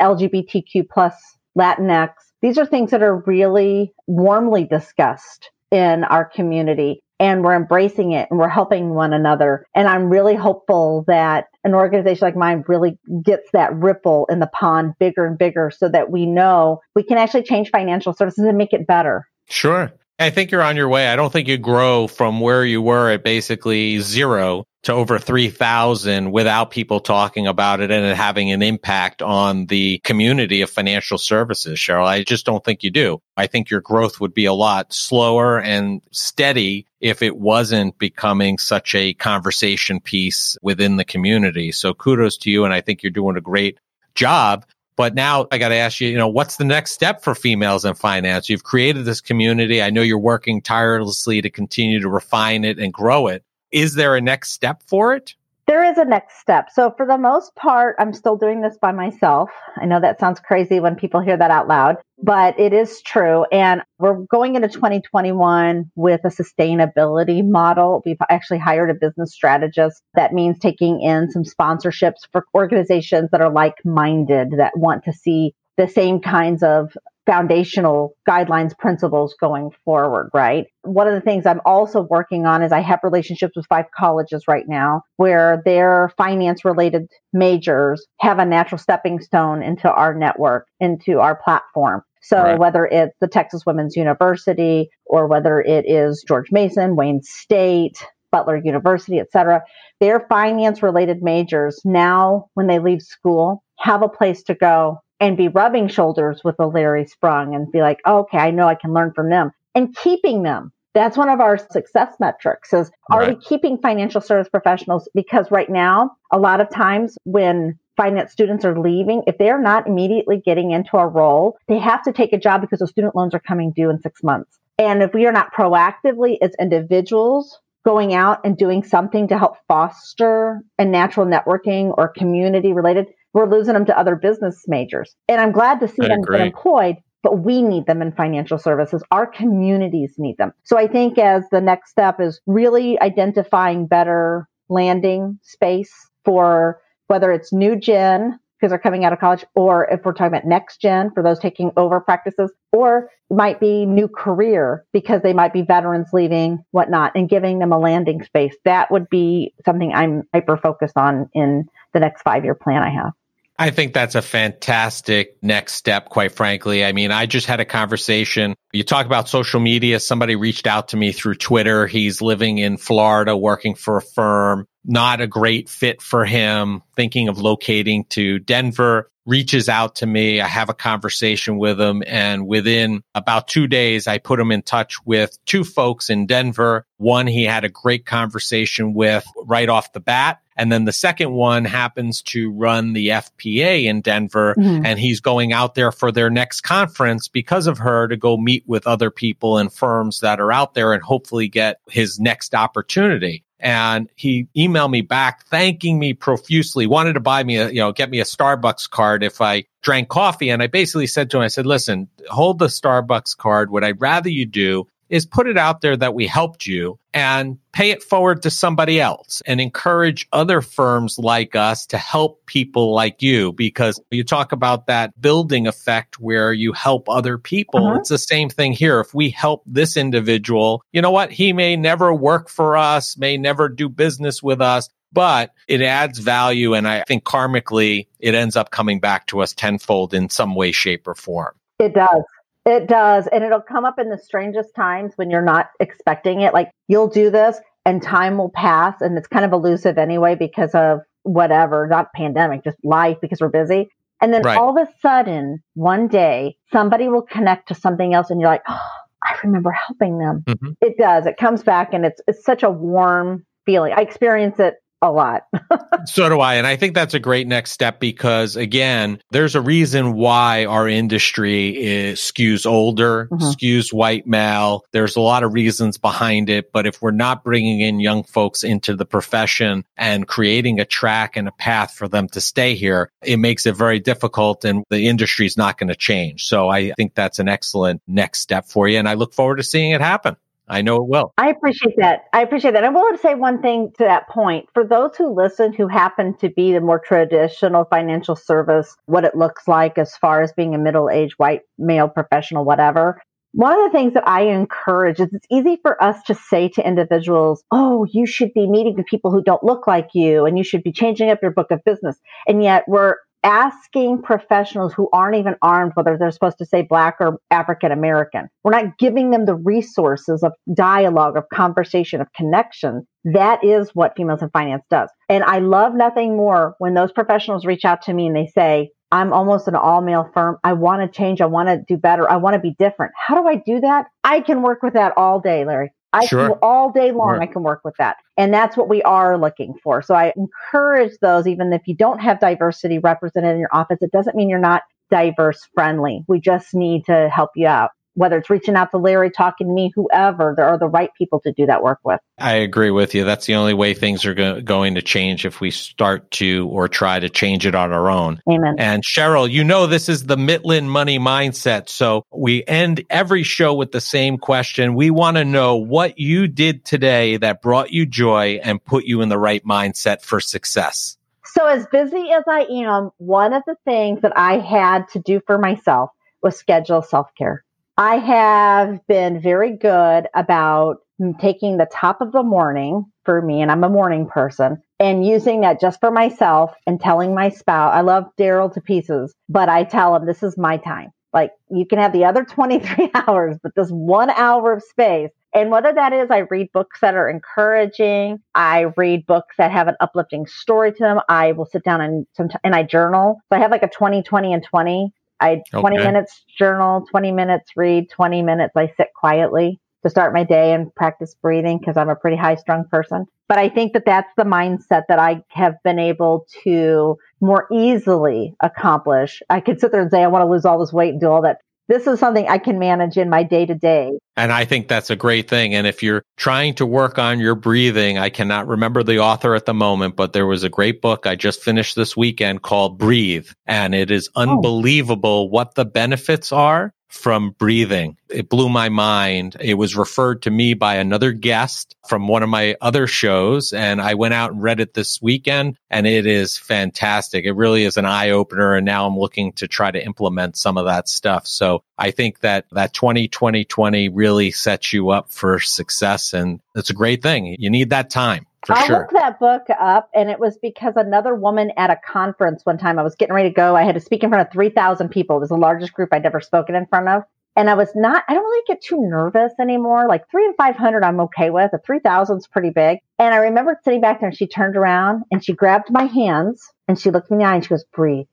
LGBTQ 0.00 0.88
plus 0.88 1.14
Latinx. 1.58 2.12
These 2.42 2.58
are 2.58 2.66
things 2.66 2.90
that 2.90 3.02
are 3.02 3.16
really 3.26 3.92
warmly 4.06 4.64
discussed 4.64 5.50
in 5.70 6.04
our 6.04 6.24
community 6.24 7.02
and 7.20 7.44
we're 7.44 7.54
embracing 7.54 8.12
it 8.12 8.26
and 8.30 8.40
we're 8.40 8.48
helping 8.48 8.94
one 8.94 9.12
another. 9.12 9.66
And 9.74 9.86
I'm 9.86 10.08
really 10.08 10.34
hopeful 10.34 11.04
that 11.06 11.48
an 11.64 11.74
organization 11.74 12.26
like 12.26 12.34
mine 12.34 12.64
really 12.66 12.98
gets 13.22 13.50
that 13.52 13.74
ripple 13.74 14.26
in 14.30 14.40
the 14.40 14.46
pond 14.48 14.94
bigger 14.98 15.26
and 15.26 15.36
bigger 15.36 15.70
so 15.70 15.88
that 15.90 16.10
we 16.10 16.24
know 16.24 16.80
we 16.94 17.02
can 17.02 17.18
actually 17.18 17.42
change 17.42 17.68
financial 17.70 18.14
services 18.14 18.44
and 18.46 18.56
make 18.56 18.72
it 18.72 18.86
better. 18.86 19.28
Sure. 19.50 19.92
I 20.18 20.30
think 20.30 20.50
you're 20.50 20.62
on 20.62 20.76
your 20.76 20.88
way. 20.88 21.08
I 21.08 21.16
don't 21.16 21.32
think 21.32 21.46
you 21.46 21.58
grow 21.58 22.06
from 22.06 22.40
where 22.40 22.64
you 22.64 22.80
were 22.80 23.10
at 23.10 23.22
basically 23.22 24.00
zero 24.00 24.64
to 24.82 24.94
over 24.94 25.18
3000 25.18 26.32
without 26.32 26.70
people 26.70 27.00
talking 27.00 27.46
about 27.46 27.80
it 27.80 27.90
and 27.90 28.16
having 28.16 28.50
an 28.50 28.62
impact 28.62 29.20
on 29.20 29.66
the 29.66 29.98
community 29.98 30.62
of 30.62 30.70
financial 30.70 31.18
services, 31.18 31.78
Cheryl. 31.78 32.06
I 32.06 32.22
just 32.22 32.46
don't 32.46 32.64
think 32.64 32.82
you 32.82 32.90
do. 32.90 33.20
I 33.36 33.46
think 33.46 33.68
your 33.68 33.82
growth 33.82 34.20
would 34.20 34.32
be 34.32 34.46
a 34.46 34.54
lot 34.54 34.92
slower 34.92 35.60
and 35.60 36.00
steady 36.12 36.86
if 37.00 37.20
it 37.20 37.36
wasn't 37.36 37.98
becoming 37.98 38.56
such 38.56 38.94
a 38.94 39.12
conversation 39.14 40.00
piece 40.00 40.56
within 40.62 40.96
the 40.96 41.04
community. 41.04 41.72
So 41.72 41.92
kudos 41.92 42.38
to 42.38 42.50
you. 42.50 42.64
And 42.64 42.72
I 42.72 42.80
think 42.80 43.02
you're 43.02 43.10
doing 43.10 43.36
a 43.36 43.42
great 43.42 43.78
job. 44.14 44.64
But 44.96 45.14
now 45.14 45.46
I 45.50 45.58
got 45.58 45.68
to 45.68 45.76
ask 45.76 46.00
you, 46.00 46.08
you 46.08 46.18
know, 46.18 46.28
what's 46.28 46.56
the 46.56 46.64
next 46.64 46.92
step 46.92 47.22
for 47.22 47.34
females 47.34 47.86
in 47.86 47.94
finance? 47.94 48.50
You've 48.50 48.64
created 48.64 49.04
this 49.04 49.20
community. 49.20 49.82
I 49.82 49.88
know 49.88 50.02
you're 50.02 50.18
working 50.18 50.60
tirelessly 50.60 51.40
to 51.40 51.48
continue 51.48 52.00
to 52.00 52.08
refine 52.08 52.64
it 52.64 52.78
and 52.78 52.92
grow 52.92 53.26
it. 53.26 53.42
Is 53.72 53.94
there 53.94 54.16
a 54.16 54.20
next 54.20 54.52
step 54.52 54.82
for 54.86 55.14
it? 55.14 55.34
There 55.70 55.84
is 55.84 55.98
a 55.98 56.04
next 56.04 56.40
step. 56.40 56.70
So, 56.72 56.92
for 56.96 57.06
the 57.06 57.16
most 57.16 57.54
part, 57.54 57.94
I'm 58.00 58.12
still 58.12 58.36
doing 58.36 58.60
this 58.60 58.76
by 58.82 58.90
myself. 58.90 59.50
I 59.80 59.86
know 59.86 60.00
that 60.00 60.18
sounds 60.18 60.40
crazy 60.40 60.80
when 60.80 60.96
people 60.96 61.20
hear 61.20 61.36
that 61.36 61.52
out 61.52 61.68
loud, 61.68 61.98
but 62.20 62.58
it 62.58 62.72
is 62.72 63.00
true. 63.02 63.44
And 63.52 63.82
we're 64.00 64.18
going 64.32 64.56
into 64.56 64.66
2021 64.66 65.88
with 65.94 66.22
a 66.24 66.28
sustainability 66.28 67.48
model. 67.48 68.02
We've 68.04 68.16
actually 68.28 68.58
hired 68.58 68.90
a 68.90 68.94
business 68.94 69.32
strategist. 69.32 70.02
That 70.14 70.32
means 70.32 70.58
taking 70.58 71.02
in 71.02 71.30
some 71.30 71.44
sponsorships 71.44 72.26
for 72.32 72.46
organizations 72.52 73.28
that 73.30 73.40
are 73.40 73.52
like 73.52 73.76
minded, 73.84 74.54
that 74.56 74.76
want 74.76 75.04
to 75.04 75.12
see 75.12 75.54
the 75.76 75.86
same 75.86 76.20
kinds 76.20 76.64
of 76.64 76.96
foundational 77.26 78.14
guidelines, 78.28 78.76
principles 78.78 79.34
going 79.40 79.70
forward, 79.84 80.30
right? 80.34 80.66
One 80.82 81.06
of 81.06 81.14
the 81.14 81.20
things 81.20 81.46
I'm 81.46 81.60
also 81.64 82.02
working 82.02 82.46
on 82.46 82.62
is 82.62 82.72
I 82.72 82.80
have 82.80 83.00
relationships 83.02 83.54
with 83.56 83.66
five 83.68 83.86
colleges 83.96 84.44
right 84.48 84.64
now 84.66 85.02
where 85.16 85.62
their 85.64 86.12
finance 86.16 86.64
related 86.64 87.06
majors 87.32 88.04
have 88.20 88.38
a 88.38 88.44
natural 88.44 88.78
stepping 88.78 89.20
stone 89.20 89.62
into 89.62 89.90
our 89.90 90.14
network, 90.14 90.66
into 90.80 91.20
our 91.20 91.36
platform. 91.36 92.02
So 92.22 92.42
right. 92.42 92.58
whether 92.58 92.84
it's 92.86 93.16
the 93.20 93.28
Texas 93.28 93.64
Women's 93.64 93.96
University 93.96 94.90
or 95.06 95.26
whether 95.26 95.60
it 95.60 95.88
is 95.88 96.24
George 96.26 96.50
Mason, 96.50 96.96
Wayne 96.96 97.22
State, 97.22 98.04
Butler 98.32 98.56
University, 98.56 99.18
et 99.18 99.30
cetera, 99.32 99.62
their 100.00 100.20
finance 100.28 100.82
related 100.82 101.22
majors 101.22 101.80
now, 101.84 102.46
when 102.54 102.66
they 102.66 102.78
leave 102.78 103.02
school, 103.02 103.62
have 103.78 104.02
a 104.02 104.08
place 104.08 104.42
to 104.44 104.54
go 104.54 104.98
and 105.20 105.36
be 105.36 105.48
rubbing 105.48 105.88
shoulders 105.88 106.40
with 106.42 106.56
a 106.58 106.66
Larry 106.66 107.06
Sprung 107.06 107.54
and 107.54 107.70
be 107.70 107.80
like, 107.80 108.00
oh, 108.06 108.20
okay, 108.20 108.38
I 108.38 108.50
know 108.50 108.66
I 108.66 108.74
can 108.74 108.92
learn 108.92 109.12
from 109.12 109.30
them 109.30 109.52
and 109.74 109.94
keeping 109.96 110.42
them. 110.42 110.72
That's 110.92 111.16
one 111.16 111.28
of 111.28 111.40
our 111.40 111.56
success 111.56 112.16
metrics 112.18 112.72
is 112.72 112.90
are 113.12 113.20
right. 113.20 113.36
we 113.36 113.44
keeping 113.44 113.78
financial 113.78 114.20
service 114.20 114.48
professionals? 114.48 115.08
Because 115.14 115.50
right 115.50 115.70
now, 115.70 116.16
a 116.32 116.38
lot 116.38 116.60
of 116.60 116.68
times 116.68 117.16
when 117.24 117.78
finance 117.96 118.32
students 118.32 118.64
are 118.64 118.76
leaving, 118.76 119.22
if 119.28 119.38
they're 119.38 119.60
not 119.60 119.86
immediately 119.86 120.42
getting 120.44 120.72
into 120.72 120.96
a 120.96 121.06
role, 121.06 121.56
they 121.68 121.78
have 121.78 122.02
to 122.02 122.12
take 122.12 122.32
a 122.32 122.38
job 122.38 122.60
because 122.60 122.80
the 122.80 122.88
student 122.88 123.14
loans 123.14 123.34
are 123.34 123.40
coming 123.40 123.70
due 123.70 123.88
in 123.88 124.00
six 124.00 124.22
months. 124.24 124.58
And 124.78 125.02
if 125.02 125.12
we 125.12 125.26
are 125.26 125.32
not 125.32 125.52
proactively 125.52 126.38
as 126.40 126.52
individuals 126.58 127.60
going 127.84 128.12
out 128.12 128.40
and 128.44 128.56
doing 128.56 128.82
something 128.82 129.28
to 129.28 129.38
help 129.38 129.56
foster 129.68 130.60
a 130.78 130.84
natural 130.84 131.26
networking 131.26 131.94
or 131.96 132.08
community 132.08 132.72
related, 132.72 133.06
we're 133.32 133.48
losing 133.48 133.74
them 133.74 133.86
to 133.86 133.98
other 133.98 134.16
business 134.16 134.64
majors. 134.66 135.14
And 135.28 135.40
I'm 135.40 135.52
glad 135.52 135.80
to 135.80 135.88
see 135.88 136.02
I 136.02 136.08
them 136.08 136.20
agree. 136.20 136.38
get 136.38 136.46
employed, 136.48 136.96
but 137.22 137.40
we 137.44 137.62
need 137.62 137.86
them 137.86 138.02
in 138.02 138.12
financial 138.12 138.58
services. 138.58 139.02
Our 139.10 139.26
communities 139.26 140.14
need 140.18 140.36
them. 140.38 140.52
So 140.64 140.78
I 140.78 140.86
think 140.86 141.18
as 141.18 141.44
the 141.50 141.60
next 141.60 141.90
step 141.90 142.20
is 142.20 142.40
really 142.46 143.00
identifying 143.00 143.86
better 143.86 144.48
landing 144.68 145.38
space 145.42 145.92
for 146.24 146.80
whether 147.08 147.32
it's 147.32 147.52
new 147.52 147.76
gen 147.76 148.38
because 148.60 148.70
they're 148.70 148.78
coming 148.78 149.06
out 149.06 149.12
of 149.12 149.18
college, 149.18 149.42
or 149.54 149.86
if 149.90 150.04
we're 150.04 150.12
talking 150.12 150.26
about 150.26 150.44
next 150.44 150.82
gen 150.82 151.10
for 151.14 151.22
those 151.22 151.38
taking 151.38 151.70
over 151.78 151.98
practices, 151.98 152.52
or 152.72 153.08
might 153.30 153.58
be 153.58 153.86
new 153.86 154.06
career 154.06 154.84
because 154.92 155.22
they 155.22 155.32
might 155.32 155.54
be 155.54 155.62
veterans 155.62 156.08
leaving, 156.12 156.58
whatnot, 156.72 157.12
and 157.14 157.28
giving 157.28 157.58
them 157.58 157.72
a 157.72 157.78
landing 157.78 158.22
space. 158.22 158.54
That 158.66 158.90
would 158.90 159.08
be 159.08 159.54
something 159.64 159.94
I'm 159.94 160.24
hyper 160.34 160.58
focused 160.58 160.98
on 160.98 161.30
in 161.32 161.68
the 161.94 162.00
next 162.00 162.20
five 162.20 162.44
year 162.44 162.54
plan 162.54 162.82
I 162.82 162.90
have. 162.90 163.12
I 163.60 163.68
think 163.68 163.92
that's 163.92 164.14
a 164.14 164.22
fantastic 164.22 165.36
next 165.42 165.74
step, 165.74 166.08
quite 166.08 166.32
frankly. 166.32 166.82
I 166.82 166.92
mean, 166.92 167.10
I 167.10 167.26
just 167.26 167.46
had 167.46 167.60
a 167.60 167.66
conversation. 167.66 168.54
You 168.72 168.84
talk 168.84 169.04
about 169.04 169.28
social 169.28 169.60
media. 169.60 170.00
Somebody 170.00 170.34
reached 170.34 170.66
out 170.66 170.88
to 170.88 170.96
me 170.96 171.12
through 171.12 171.34
Twitter. 171.34 171.86
He's 171.86 172.22
living 172.22 172.56
in 172.56 172.78
Florida, 172.78 173.36
working 173.36 173.74
for 173.74 173.98
a 173.98 174.02
firm. 174.02 174.66
Not 174.82 175.20
a 175.20 175.26
great 175.26 175.68
fit 175.68 176.00
for 176.00 176.24
him, 176.24 176.80
thinking 176.96 177.28
of 177.28 177.36
locating 177.36 178.06
to 178.10 178.38
Denver 178.38 179.10
reaches 179.30 179.68
out 179.68 179.94
to 179.94 180.06
me. 180.06 180.40
I 180.40 180.48
have 180.48 180.68
a 180.68 180.74
conversation 180.74 181.56
with 181.56 181.80
him. 181.80 182.02
And 182.04 182.48
within 182.48 183.04
about 183.14 183.46
two 183.46 183.68
days, 183.68 184.08
I 184.08 184.18
put 184.18 184.40
him 184.40 184.50
in 184.50 184.62
touch 184.62 184.96
with 185.06 185.38
two 185.46 185.62
folks 185.62 186.10
in 186.10 186.26
Denver. 186.26 186.84
One 186.96 187.28
he 187.28 187.44
had 187.44 187.64
a 187.64 187.68
great 187.68 188.04
conversation 188.04 188.92
with 188.92 189.24
right 189.44 189.68
off 189.68 189.92
the 189.92 190.00
bat. 190.00 190.40
And 190.56 190.70
then 190.70 190.84
the 190.84 190.92
second 190.92 191.30
one 191.30 191.64
happens 191.64 192.22
to 192.22 192.50
run 192.50 192.92
the 192.92 193.08
FPA 193.08 193.84
in 193.84 194.00
Denver 194.00 194.54
mm-hmm. 194.58 194.84
and 194.84 194.98
he's 194.98 195.20
going 195.20 195.52
out 195.52 195.76
there 195.76 195.92
for 195.92 196.10
their 196.10 196.28
next 196.28 196.62
conference 196.62 197.28
because 197.28 197.68
of 197.68 197.78
her 197.78 198.08
to 198.08 198.16
go 198.16 198.36
meet 198.36 198.64
with 198.66 198.86
other 198.86 199.12
people 199.12 199.58
and 199.58 199.72
firms 199.72 200.20
that 200.20 200.40
are 200.40 200.52
out 200.52 200.74
there 200.74 200.92
and 200.92 201.02
hopefully 201.02 201.48
get 201.48 201.80
his 201.88 202.18
next 202.18 202.54
opportunity 202.54 203.44
and 203.60 204.08
he 204.16 204.48
emailed 204.56 204.90
me 204.90 205.00
back 205.00 205.46
thanking 205.46 205.98
me 205.98 206.12
profusely 206.12 206.86
wanted 206.86 207.14
to 207.14 207.20
buy 207.20 207.42
me 207.44 207.56
a 207.56 207.68
you 207.68 207.80
know 207.80 207.92
get 207.92 208.10
me 208.10 208.20
a 208.20 208.24
starbucks 208.24 208.88
card 208.88 209.22
if 209.22 209.40
i 209.40 209.64
drank 209.82 210.08
coffee. 210.08 210.50
And 210.50 210.62
i 210.62 210.66
basically 210.66 211.06
said 211.06 211.30
to 211.30 211.38
him 211.38 211.42
i 211.42 211.48
said 211.48 211.66
listen 211.66 212.08
hold 212.28 212.58
the 212.58 212.66
starbucks 212.66 213.36
card. 213.36 213.70
What 213.70 213.84
i'd 213.84 214.00
rather 214.00 214.28
you 214.28 214.46
do 214.46 214.86
is 215.10 215.26
put 215.26 215.46
it 215.46 215.58
out 215.58 215.80
there 215.80 215.96
that 215.96 216.14
we 216.14 216.26
helped 216.26 216.66
you 216.66 216.98
and 217.12 217.58
pay 217.72 217.90
it 217.90 218.02
forward 218.02 218.42
to 218.42 218.50
somebody 218.50 219.00
else 219.00 219.42
and 219.44 219.60
encourage 219.60 220.26
other 220.32 220.62
firms 220.62 221.18
like 221.18 221.56
us 221.56 221.84
to 221.86 221.98
help 221.98 222.46
people 222.46 222.94
like 222.94 223.20
you 223.20 223.52
because 223.52 224.00
you 224.10 224.22
talk 224.22 224.52
about 224.52 224.86
that 224.86 225.20
building 225.20 225.66
effect 225.66 226.20
where 226.20 226.52
you 226.52 226.72
help 226.72 227.08
other 227.08 227.36
people. 227.36 227.84
Uh-huh. 227.86 227.98
It's 227.98 228.08
the 228.08 228.18
same 228.18 228.48
thing 228.48 228.72
here. 228.72 229.00
If 229.00 229.12
we 229.12 229.30
help 229.30 229.62
this 229.66 229.96
individual, 229.96 230.82
you 230.92 231.02
know 231.02 231.10
what? 231.10 231.32
He 231.32 231.52
may 231.52 231.76
never 231.76 232.14
work 232.14 232.48
for 232.48 232.76
us, 232.76 233.18
may 233.18 233.36
never 233.36 233.68
do 233.68 233.88
business 233.88 234.42
with 234.42 234.60
us, 234.60 234.88
but 235.12 235.52
it 235.66 235.82
adds 235.82 236.20
value. 236.20 236.74
And 236.74 236.86
I 236.86 237.02
think 237.02 237.24
karmically, 237.24 238.06
it 238.20 238.34
ends 238.34 238.54
up 238.54 238.70
coming 238.70 239.00
back 239.00 239.26
to 239.28 239.40
us 239.40 239.52
tenfold 239.52 240.14
in 240.14 240.30
some 240.30 240.54
way, 240.54 240.70
shape, 240.70 241.08
or 241.08 241.16
form. 241.16 241.54
It 241.80 241.94
does. 241.94 242.22
It 242.66 242.86
does. 242.86 243.26
And 243.26 243.42
it'll 243.42 243.60
come 243.60 243.84
up 243.84 243.98
in 243.98 244.10
the 244.10 244.18
strangest 244.18 244.74
times 244.74 245.12
when 245.16 245.30
you're 245.30 245.42
not 245.42 245.70
expecting 245.80 246.42
it. 246.42 246.52
Like 246.52 246.70
you'll 246.88 247.08
do 247.08 247.30
this 247.30 247.58
and 247.86 248.02
time 248.02 248.36
will 248.36 248.50
pass 248.50 249.00
and 249.00 249.16
it's 249.16 249.26
kind 249.26 249.44
of 249.44 249.52
elusive 249.52 249.98
anyway 249.98 250.34
because 250.34 250.74
of 250.74 251.00
whatever, 251.22 251.86
not 251.86 252.12
pandemic, 252.12 252.64
just 252.64 252.76
life 252.84 253.18
because 253.20 253.40
we're 253.40 253.48
busy. 253.48 253.88
And 254.20 254.34
then 254.34 254.42
right. 254.42 254.58
all 254.58 254.76
of 254.76 254.88
a 254.88 254.90
sudden, 255.00 255.62
one 255.74 256.06
day, 256.06 256.56
somebody 256.70 257.08
will 257.08 257.22
connect 257.22 257.68
to 257.68 257.74
something 257.74 258.12
else 258.12 258.28
and 258.30 258.40
you're 258.40 258.50
like, 258.50 258.62
oh, 258.68 258.90
I 259.22 259.36
remember 259.44 259.70
helping 259.70 260.18
them. 260.18 260.44
Mm-hmm. 260.46 260.70
It 260.82 260.98
does. 260.98 261.26
It 261.26 261.36
comes 261.38 261.62
back 261.62 261.94
and 261.94 262.04
it's 262.04 262.20
it's 262.26 262.44
such 262.44 262.62
a 262.62 262.70
warm 262.70 263.46
feeling. 263.64 263.92
I 263.96 264.02
experience 264.02 264.58
it 264.58 264.74
a 265.02 265.10
lot. 265.10 265.46
so 266.04 266.28
do 266.28 266.40
I. 266.40 266.54
And 266.54 266.66
I 266.66 266.76
think 266.76 266.94
that's 266.94 267.14
a 267.14 267.18
great 267.18 267.46
next 267.46 267.72
step 267.72 268.00
because 268.00 268.56
again, 268.56 269.20
there's 269.30 269.54
a 269.54 269.60
reason 269.60 270.14
why 270.14 270.66
our 270.66 270.88
industry 270.88 271.76
is, 271.76 272.20
skews 272.20 272.66
older, 272.66 273.28
mm-hmm. 273.30 273.44
skews 273.44 273.92
white 273.92 274.26
male. 274.26 274.84
There's 274.92 275.16
a 275.16 275.20
lot 275.20 275.42
of 275.42 275.54
reasons 275.54 275.98
behind 275.98 276.50
it. 276.50 276.72
But 276.72 276.86
if 276.86 277.00
we're 277.00 277.10
not 277.10 277.44
bringing 277.44 277.80
in 277.80 278.00
young 278.00 278.24
folks 278.24 278.62
into 278.62 278.94
the 278.94 279.06
profession 279.06 279.84
and 279.96 280.28
creating 280.28 280.80
a 280.80 280.84
track 280.84 281.36
and 281.36 281.48
a 281.48 281.52
path 281.52 281.94
for 281.94 282.08
them 282.08 282.28
to 282.28 282.40
stay 282.40 282.74
here, 282.74 283.10
it 283.22 283.38
makes 283.38 283.66
it 283.66 283.76
very 283.76 284.00
difficult 284.00 284.64
and 284.64 284.84
the 284.90 285.08
industry 285.08 285.46
is 285.46 285.56
not 285.56 285.78
going 285.78 285.88
to 285.88 285.96
change. 285.96 286.44
So 286.44 286.68
I 286.68 286.92
think 286.92 287.14
that's 287.14 287.38
an 287.38 287.48
excellent 287.48 288.02
next 288.06 288.40
step 288.40 288.66
for 288.66 288.88
you. 288.88 288.98
And 288.98 289.08
I 289.08 289.14
look 289.14 289.34
forward 289.34 289.56
to 289.56 289.62
seeing 289.62 289.92
it 289.92 290.00
happen. 290.00 290.36
I 290.70 290.82
know 290.82 290.96
it 290.96 291.08
will. 291.08 291.32
I 291.36 291.50
appreciate 291.50 291.96
that. 291.98 292.26
I 292.32 292.42
appreciate 292.42 292.74
that. 292.74 292.84
I 292.84 292.88
will 292.88 293.18
say 293.18 293.34
one 293.34 293.60
thing 293.60 293.90
to 293.98 294.04
that 294.04 294.28
point. 294.28 294.66
For 294.72 294.86
those 294.86 295.16
who 295.16 295.34
listen 295.34 295.72
who 295.72 295.88
happen 295.88 296.36
to 296.38 296.48
be 296.48 296.72
the 296.72 296.80
more 296.80 297.00
traditional 297.00 297.84
financial 297.84 298.36
service, 298.36 298.96
what 299.06 299.24
it 299.24 299.34
looks 299.34 299.66
like 299.66 299.98
as 299.98 300.16
far 300.16 300.42
as 300.42 300.52
being 300.52 300.74
a 300.74 300.78
middle 300.78 301.10
aged 301.10 301.34
white 301.38 301.62
male 301.76 302.08
professional, 302.08 302.64
whatever. 302.64 303.20
One 303.52 303.76
of 303.76 303.90
the 303.90 303.98
things 303.98 304.14
that 304.14 304.28
I 304.28 304.42
encourage 304.42 305.18
is 305.18 305.26
it's 305.32 305.46
easy 305.50 305.78
for 305.82 306.00
us 306.00 306.22
to 306.28 306.36
say 306.36 306.68
to 306.68 306.86
individuals, 306.86 307.64
Oh, 307.72 308.06
you 308.08 308.24
should 308.24 308.54
be 308.54 308.68
meeting 308.68 308.94
with 308.94 309.06
people 309.06 309.32
who 309.32 309.42
don't 309.42 309.64
look 309.64 309.88
like 309.88 310.10
you 310.14 310.46
and 310.46 310.56
you 310.56 310.62
should 310.62 310.84
be 310.84 310.92
changing 310.92 311.30
up 311.30 311.40
your 311.42 311.50
book 311.50 311.72
of 311.72 311.82
business. 311.84 312.16
And 312.46 312.62
yet 312.62 312.84
we're 312.86 313.16
asking 313.42 314.22
professionals 314.22 314.92
who 314.92 315.08
aren't 315.12 315.36
even 315.36 315.56
armed 315.62 315.92
whether 315.94 316.16
they're 316.18 316.30
supposed 316.30 316.58
to 316.58 316.66
say 316.66 316.82
black 316.82 317.16
or 317.20 317.38
African 317.50 317.92
American. 317.92 318.48
We're 318.64 318.72
not 318.72 318.98
giving 318.98 319.30
them 319.30 319.46
the 319.46 319.54
resources 319.54 320.42
of 320.42 320.52
dialogue, 320.74 321.36
of 321.36 321.44
conversation, 321.52 322.20
of 322.20 322.32
connection. 322.34 323.06
That 323.24 323.64
is 323.64 323.90
what 323.94 324.14
females 324.16 324.42
in 324.42 324.50
finance 324.50 324.84
does. 324.90 325.10
And 325.28 325.44
I 325.44 325.58
love 325.58 325.94
nothing 325.94 326.36
more 326.36 326.74
when 326.78 326.94
those 326.94 327.12
professionals 327.12 327.64
reach 327.64 327.84
out 327.84 328.02
to 328.02 328.12
me 328.12 328.26
and 328.26 328.36
they 328.36 328.46
say, 328.54 328.90
I'm 329.12 329.32
almost 329.32 329.66
an 329.66 329.74
all 329.74 330.02
male 330.02 330.30
firm. 330.32 330.58
I 330.62 330.74
want 330.74 331.02
to 331.02 331.18
change. 331.18 331.40
I 331.40 331.46
want 331.46 331.68
to 331.68 331.82
do 331.88 331.96
better. 331.96 332.30
I 332.30 332.36
want 332.36 332.54
to 332.54 332.60
be 332.60 332.76
different. 332.78 333.12
How 333.16 333.40
do 333.40 333.48
I 333.48 333.56
do 333.56 333.80
that? 333.80 334.06
I 334.22 334.40
can 334.40 334.62
work 334.62 334.82
with 334.82 334.94
that 334.94 335.14
all 335.16 335.40
day, 335.40 335.64
Larry. 335.64 335.90
I 336.12 336.26
sure. 336.26 336.48
can 336.48 336.58
all 336.62 336.90
day 336.90 337.12
long, 337.12 337.38
I 337.40 337.46
can 337.46 337.62
work 337.62 337.82
with 337.84 337.94
that. 337.98 338.16
And 338.36 338.52
that's 338.52 338.76
what 338.76 338.88
we 338.88 339.02
are 339.02 339.38
looking 339.38 339.74
for. 339.82 340.02
So 340.02 340.14
I 340.14 340.32
encourage 340.36 341.12
those, 341.20 341.46
even 341.46 341.72
if 341.72 341.82
you 341.86 341.94
don't 341.94 342.18
have 342.18 342.40
diversity 342.40 342.98
represented 342.98 343.54
in 343.54 343.60
your 343.60 343.68
office, 343.72 343.98
it 344.00 344.10
doesn't 344.10 344.34
mean 344.36 344.48
you're 344.48 344.58
not 344.58 344.82
diverse 345.10 345.60
friendly. 345.74 346.24
We 346.26 346.40
just 346.40 346.74
need 346.74 347.04
to 347.06 347.28
help 347.28 347.50
you 347.54 347.66
out 347.66 347.90
whether 348.20 348.36
it's 348.36 348.50
reaching 348.50 348.76
out 348.76 348.90
to 348.90 348.98
Larry, 348.98 349.30
talking 349.30 349.66
to 349.66 349.72
me, 349.72 349.90
whoever, 349.94 350.52
there 350.54 350.66
are 350.66 350.78
the 350.78 350.86
right 350.86 351.08
people 351.16 351.40
to 351.40 351.52
do 351.52 351.64
that 351.64 351.82
work 351.82 352.00
with. 352.04 352.20
I 352.36 352.56
agree 352.56 352.90
with 352.90 353.14
you. 353.14 353.24
That's 353.24 353.46
the 353.46 353.54
only 353.54 353.72
way 353.72 353.94
things 353.94 354.26
are 354.26 354.34
go- 354.34 354.60
going 354.60 354.96
to 354.96 355.02
change 355.02 355.46
if 355.46 355.62
we 355.62 355.70
start 355.70 356.30
to 356.32 356.68
or 356.70 356.86
try 356.86 357.18
to 357.18 357.30
change 357.30 357.64
it 357.64 357.74
on 357.74 357.92
our 357.92 358.10
own. 358.10 358.42
Amen. 358.46 358.74
And 358.78 359.02
Cheryl, 359.02 359.50
you 359.50 359.64
know, 359.64 359.86
this 359.86 360.10
is 360.10 360.26
the 360.26 360.36
Mitlin 360.36 360.86
money 360.86 361.18
mindset. 361.18 361.88
So 361.88 362.26
we 362.30 362.62
end 362.66 363.02
every 363.08 363.42
show 363.42 363.72
with 363.72 363.90
the 363.92 364.02
same 364.02 364.36
question. 364.36 364.94
We 364.94 365.10
want 365.10 365.38
to 365.38 365.44
know 365.46 365.76
what 365.76 366.18
you 366.18 366.46
did 366.46 366.84
today 366.84 367.38
that 367.38 367.62
brought 367.62 367.90
you 367.90 368.04
joy 368.04 368.60
and 368.62 368.84
put 368.84 369.04
you 369.04 369.22
in 369.22 369.30
the 369.30 369.38
right 369.38 369.64
mindset 369.64 370.20
for 370.20 370.40
success. 370.40 371.16
So, 371.54 371.66
as 371.66 371.86
busy 371.86 372.30
as 372.32 372.44
I 372.46 372.66
am, 372.84 373.10
one 373.16 373.54
of 373.54 373.62
the 373.66 373.76
things 373.84 374.20
that 374.20 374.36
I 374.36 374.58
had 374.58 375.08
to 375.12 375.18
do 375.18 375.40
for 375.46 375.58
myself 375.58 376.10
was 376.42 376.56
schedule 376.56 377.02
self 377.02 377.28
care. 377.36 377.64
I 377.96 378.16
have 378.16 379.06
been 379.08 379.40
very 379.40 379.76
good 379.76 380.26
about 380.34 380.98
taking 381.38 381.76
the 381.76 381.88
top 381.92 382.20
of 382.20 382.32
the 382.32 382.42
morning 382.42 383.04
for 383.24 383.42
me, 383.42 383.60
and 383.60 383.70
I'm 383.70 383.84
a 383.84 383.90
morning 383.90 384.26
person, 384.26 384.80
and 384.98 385.26
using 385.26 385.60
that 385.60 385.80
just 385.80 386.00
for 386.00 386.10
myself 386.10 386.72
and 386.86 386.98
telling 387.00 387.34
my 387.34 387.50
spouse, 387.50 387.92
I 387.94 388.00
love 388.00 388.24
Daryl 388.38 388.72
to 388.72 388.80
pieces, 388.80 389.34
but 389.48 389.68
I 389.68 389.84
tell 389.84 390.16
him 390.16 390.24
this 390.26 390.42
is 390.42 390.56
my 390.56 390.78
time. 390.78 391.10
Like 391.32 391.52
you 391.70 391.86
can 391.86 391.98
have 391.98 392.12
the 392.12 392.24
other 392.24 392.44
23 392.50 393.10
hours, 393.14 393.58
but 393.62 393.74
this 393.76 393.90
one 393.90 394.30
hour 394.30 394.72
of 394.72 394.82
space. 394.82 395.30
And 395.54 395.70
whether 395.70 395.92
that 395.92 396.12
is, 396.12 396.30
I 396.30 396.38
read 396.50 396.70
books 396.72 397.00
that 397.00 397.14
are 397.14 397.28
encouraging. 397.28 398.38
I 398.54 398.86
read 398.96 399.26
books 399.26 399.56
that 399.58 399.72
have 399.72 399.88
an 399.88 399.96
uplifting 400.00 400.46
story 400.46 400.92
to 400.92 400.98
them. 400.98 401.20
I 401.28 401.52
will 401.52 401.66
sit 401.66 401.82
down 401.84 402.00
and 402.00 402.26
and 402.64 402.74
I 402.74 402.84
journal. 402.84 403.40
So 403.52 403.58
I 403.58 403.60
have 403.60 403.72
like 403.72 403.82
a 403.82 403.88
20, 403.88 404.22
20 404.22 404.54
and 404.54 404.64
20 404.64 405.12
I 405.40 405.62
20 405.72 405.98
minutes 405.98 406.44
journal, 406.58 407.06
20 407.10 407.32
minutes 407.32 407.70
read, 407.76 408.10
20 408.10 408.42
minutes 408.42 408.72
I 408.76 408.92
sit 408.96 409.08
quietly 409.14 409.80
to 410.02 410.10
start 410.10 410.32
my 410.32 410.44
day 410.44 410.72
and 410.72 410.94
practice 410.94 411.34
breathing 411.42 411.78
because 411.78 411.96
I'm 411.96 412.08
a 412.08 412.16
pretty 412.16 412.36
high 412.36 412.56
strung 412.56 412.84
person. 412.90 413.26
But 413.48 413.58
I 413.58 413.68
think 413.68 413.94
that 413.94 414.04
that's 414.06 414.30
the 414.36 414.44
mindset 414.44 415.02
that 415.08 415.18
I 415.18 415.42
have 415.48 415.74
been 415.82 415.98
able 415.98 416.46
to 416.62 417.16
more 417.40 417.66
easily 417.72 418.54
accomplish. 418.60 419.42
I 419.50 419.60
could 419.60 419.80
sit 419.80 419.92
there 419.92 420.02
and 420.02 420.10
say, 420.10 420.22
I 420.22 420.28
want 420.28 420.42
to 420.42 420.50
lose 420.50 420.64
all 420.64 420.78
this 420.78 420.92
weight 420.92 421.10
and 421.10 421.20
do 421.20 421.26
all 421.26 421.42
that 421.42 421.58
this 421.90 422.06
is 422.06 422.20
something 422.20 422.48
I 422.48 422.58
can 422.58 422.78
manage 422.78 423.16
in 423.16 423.28
my 423.28 423.42
day 423.42 423.66
to 423.66 423.74
day. 423.74 424.12
And 424.36 424.52
I 424.52 424.64
think 424.64 424.86
that's 424.86 425.10
a 425.10 425.16
great 425.16 425.50
thing. 425.50 425.74
And 425.74 425.88
if 425.88 426.04
you're 426.04 426.22
trying 426.36 426.74
to 426.76 426.86
work 426.86 427.18
on 427.18 427.40
your 427.40 427.56
breathing, 427.56 428.16
I 428.16 428.30
cannot 428.30 428.68
remember 428.68 429.02
the 429.02 429.18
author 429.18 429.56
at 429.56 429.66
the 429.66 429.74
moment, 429.74 430.14
but 430.14 430.32
there 430.32 430.46
was 430.46 430.62
a 430.62 430.68
great 430.68 431.02
book 431.02 431.26
I 431.26 431.34
just 431.34 431.60
finished 431.62 431.96
this 431.96 432.16
weekend 432.16 432.62
called 432.62 432.96
Breathe. 432.96 433.48
And 433.66 433.92
it 433.92 434.12
is 434.12 434.30
oh. 434.36 434.42
unbelievable 434.42 435.46
oh. 435.48 435.52
what 435.52 435.74
the 435.74 435.84
benefits 435.84 436.52
are 436.52 436.94
from 437.10 437.50
breathing. 437.58 438.16
It 438.28 438.48
blew 438.48 438.68
my 438.68 438.88
mind. 438.88 439.56
It 439.60 439.74
was 439.74 439.96
referred 439.96 440.42
to 440.42 440.50
me 440.50 440.74
by 440.74 440.94
another 440.94 441.32
guest 441.32 441.96
from 442.08 442.28
one 442.28 442.42
of 442.42 442.48
my 442.48 442.76
other 442.80 443.06
shows. 443.06 443.72
And 443.72 444.00
I 444.00 444.14
went 444.14 444.34
out 444.34 444.52
and 444.52 444.62
read 444.62 444.80
it 444.80 444.94
this 444.94 445.20
weekend 445.20 445.76
and 445.90 446.06
it 446.06 446.24
is 446.24 446.56
fantastic. 446.56 447.44
It 447.44 447.52
really 447.52 447.84
is 447.84 447.96
an 447.96 448.06
eye 448.06 448.30
opener. 448.30 448.74
And 448.74 448.86
now 448.86 449.06
I'm 449.06 449.18
looking 449.18 449.52
to 449.54 449.66
try 449.66 449.90
to 449.90 450.04
implement 450.04 450.56
some 450.56 450.78
of 450.78 450.86
that 450.86 451.08
stuff. 451.08 451.46
So 451.46 451.82
I 451.98 452.12
think 452.12 452.40
that 452.40 452.66
that 452.72 452.94
2020 452.94 453.64
20 453.64 454.08
really 454.08 454.50
sets 454.52 454.92
you 454.92 455.10
up 455.10 455.32
for 455.32 455.58
success. 455.58 456.32
And 456.32 456.60
it's 456.76 456.90
a 456.90 456.94
great 456.94 457.22
thing. 457.22 457.56
You 457.58 457.70
need 457.70 457.90
that 457.90 458.10
time. 458.10 458.46
For 458.66 458.76
I 458.76 458.86
sure. 458.86 458.98
looked 458.98 459.12
that 459.14 459.38
book 459.40 459.62
up, 459.78 460.10
and 460.14 460.30
it 460.30 460.38
was 460.38 460.58
because 460.58 460.94
another 460.96 461.34
woman 461.34 461.72
at 461.76 461.90
a 461.90 461.96
conference 462.06 462.64
one 462.64 462.78
time, 462.78 462.98
I 462.98 463.02
was 463.02 463.14
getting 463.14 463.34
ready 463.34 463.48
to 463.48 463.54
go. 463.54 463.74
I 463.74 463.84
had 463.84 463.94
to 463.94 464.00
speak 464.00 464.22
in 464.22 464.30
front 464.30 464.46
of 464.46 464.52
3,000 464.52 465.08
people. 465.08 465.36
It 465.36 465.40
was 465.40 465.48
the 465.48 465.56
largest 465.56 465.94
group 465.94 466.10
I'd 466.12 466.26
ever 466.26 466.40
spoken 466.40 466.74
in 466.74 466.86
front 466.86 467.08
of. 467.08 467.22
And 467.56 467.68
I 467.68 467.74
was 467.74 467.90
not, 467.94 468.22
I 468.28 468.34
don't 468.34 468.44
really 468.44 468.64
get 468.66 468.82
too 468.82 469.00
nervous 469.00 469.52
anymore. 469.60 470.06
Like 470.08 470.30
three 470.30 470.46
and 470.46 470.54
500, 470.56 471.02
I'm 471.02 471.20
okay 471.20 471.50
with. 471.50 471.72
A 471.72 471.78
3,000 471.78 472.38
is 472.38 472.46
pretty 472.46 472.70
big. 472.70 472.98
And 473.18 473.34
I 473.34 473.38
remember 473.38 473.78
sitting 473.82 474.00
back 474.00 474.20
there 474.20 474.28
and 474.28 474.36
she 474.38 474.46
turned 474.46 474.76
around 474.76 475.24
and 475.32 475.44
she 475.44 475.52
grabbed 475.52 475.90
my 475.90 476.04
hands 476.04 476.70
and 476.86 476.98
she 476.98 477.10
looked 477.10 477.30
me 477.30 477.36
in 477.36 477.38
the 477.40 477.44
eye 477.46 477.54
and 477.56 477.64
she 477.64 477.70
goes, 477.70 477.84
breathe. 477.92 478.26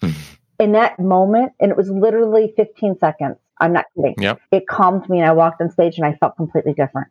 Hmm. 0.00 0.10
in 0.58 0.72
that 0.72 0.98
moment, 0.98 1.52
and 1.60 1.70
it 1.70 1.76
was 1.76 1.88
literally 1.90 2.52
15 2.56 2.98
seconds. 2.98 3.36
I'm 3.58 3.72
not 3.72 3.86
kidding. 3.94 4.14
Yep. 4.18 4.40
It 4.50 4.66
calmed 4.68 5.08
me 5.08 5.20
and 5.20 5.28
I 5.28 5.32
walked 5.32 5.60
on 5.62 5.70
stage 5.70 5.96
and 5.96 6.06
I 6.06 6.14
felt 6.14 6.36
completely 6.36 6.74
different. 6.74 7.08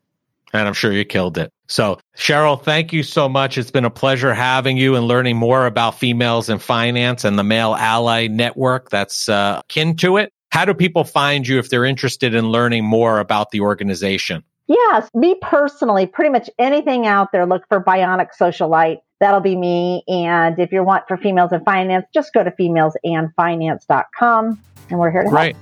And 0.56 0.68
I'm 0.68 0.74
sure 0.74 0.92
you 0.92 1.06
killed 1.06 1.38
it. 1.38 1.52
So, 1.68 2.00
Cheryl, 2.18 2.62
thank 2.62 2.94
you 2.94 3.04
so 3.04 3.28
much. 3.28 3.58
It's 3.58 3.72
been 3.72 3.86
a 3.86 3.90
pleasure 3.90 4.34
having 4.34 4.78
you 4.78 4.96
and 4.96 5.08
learning 5.08 5.38
more 5.38 5.66
about 5.66 6.00
females 6.00 6.50
in 6.50 6.60
finance 6.60 7.26
and 7.26 7.38
the 7.38 7.44
Male 7.44 7.76
Ally 7.76 8.28
Network 8.28 8.90
that's 8.90 9.28
uh, 9.28 9.62
akin 9.64 9.98
to 9.98 10.18
it. 10.18 10.32
How 10.52 10.64
do 10.64 10.74
people 10.74 11.04
find 11.04 11.46
you 11.48 11.60
if 11.60 11.70
they're 11.70 11.84
interested 11.84 12.34
in 12.34 12.50
learning 12.50 12.86
more 12.86 13.20
about 13.20 13.52
the 13.52 13.60
organization? 13.62 14.44
Yes, 14.68 15.10
me 15.14 15.36
personally, 15.42 16.08
pretty 16.08 16.32
much 16.32 16.50
anything 16.58 17.06
out 17.06 17.32
there, 17.32 17.46
look 17.46 17.68
for 17.68 17.84
Bionic 17.84 18.30
Socialite. 18.40 19.02
That'll 19.20 19.42
be 19.42 19.56
me. 19.56 20.04
And 20.08 20.58
if 20.60 20.72
you 20.72 20.84
want 20.84 21.08
for 21.08 21.18
females 21.18 21.52
in 21.52 21.64
finance, 21.64 22.06
just 22.14 22.34
go 22.34 22.44
to 22.44 22.52
femalesandfinance.com 22.52 24.60
and 24.90 25.00
we're 25.00 25.12
here 25.12 25.24
to 25.24 25.30
Great. 25.30 25.56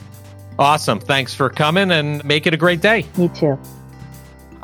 Awesome. 0.60 1.00
Thanks 1.00 1.34
for 1.34 1.50
coming 1.50 1.90
and 1.92 2.24
make 2.24 2.48
it 2.48 2.54
a 2.54 2.58
great 2.58 2.82
day. 2.82 3.02
help. 3.02 3.18
You 3.18 3.28
too. 3.30 3.58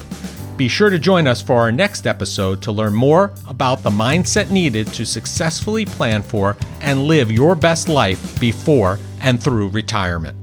Be 0.58 0.68
sure 0.68 0.90
to 0.90 1.00
join 1.00 1.28
us 1.28 1.42
for 1.42 1.56
our 1.56 1.72
next 1.72 2.08
episode 2.08 2.62
to 2.64 2.72
learn 2.72 2.94
more 2.94 3.32
about 3.48 3.84
the 3.84 3.90
mindset 3.90 4.50
needed 4.50 4.88
to 4.94 5.06
successfully 5.06 5.86
plan 5.86 6.22
for 6.22 6.58
and 6.82 7.04
live 7.04 7.32
your 7.32 7.56
best 7.56 7.88
life 7.90 8.40
before 8.40 9.00
and 9.22 9.42
through 9.42 9.70
retirement. 9.70 10.43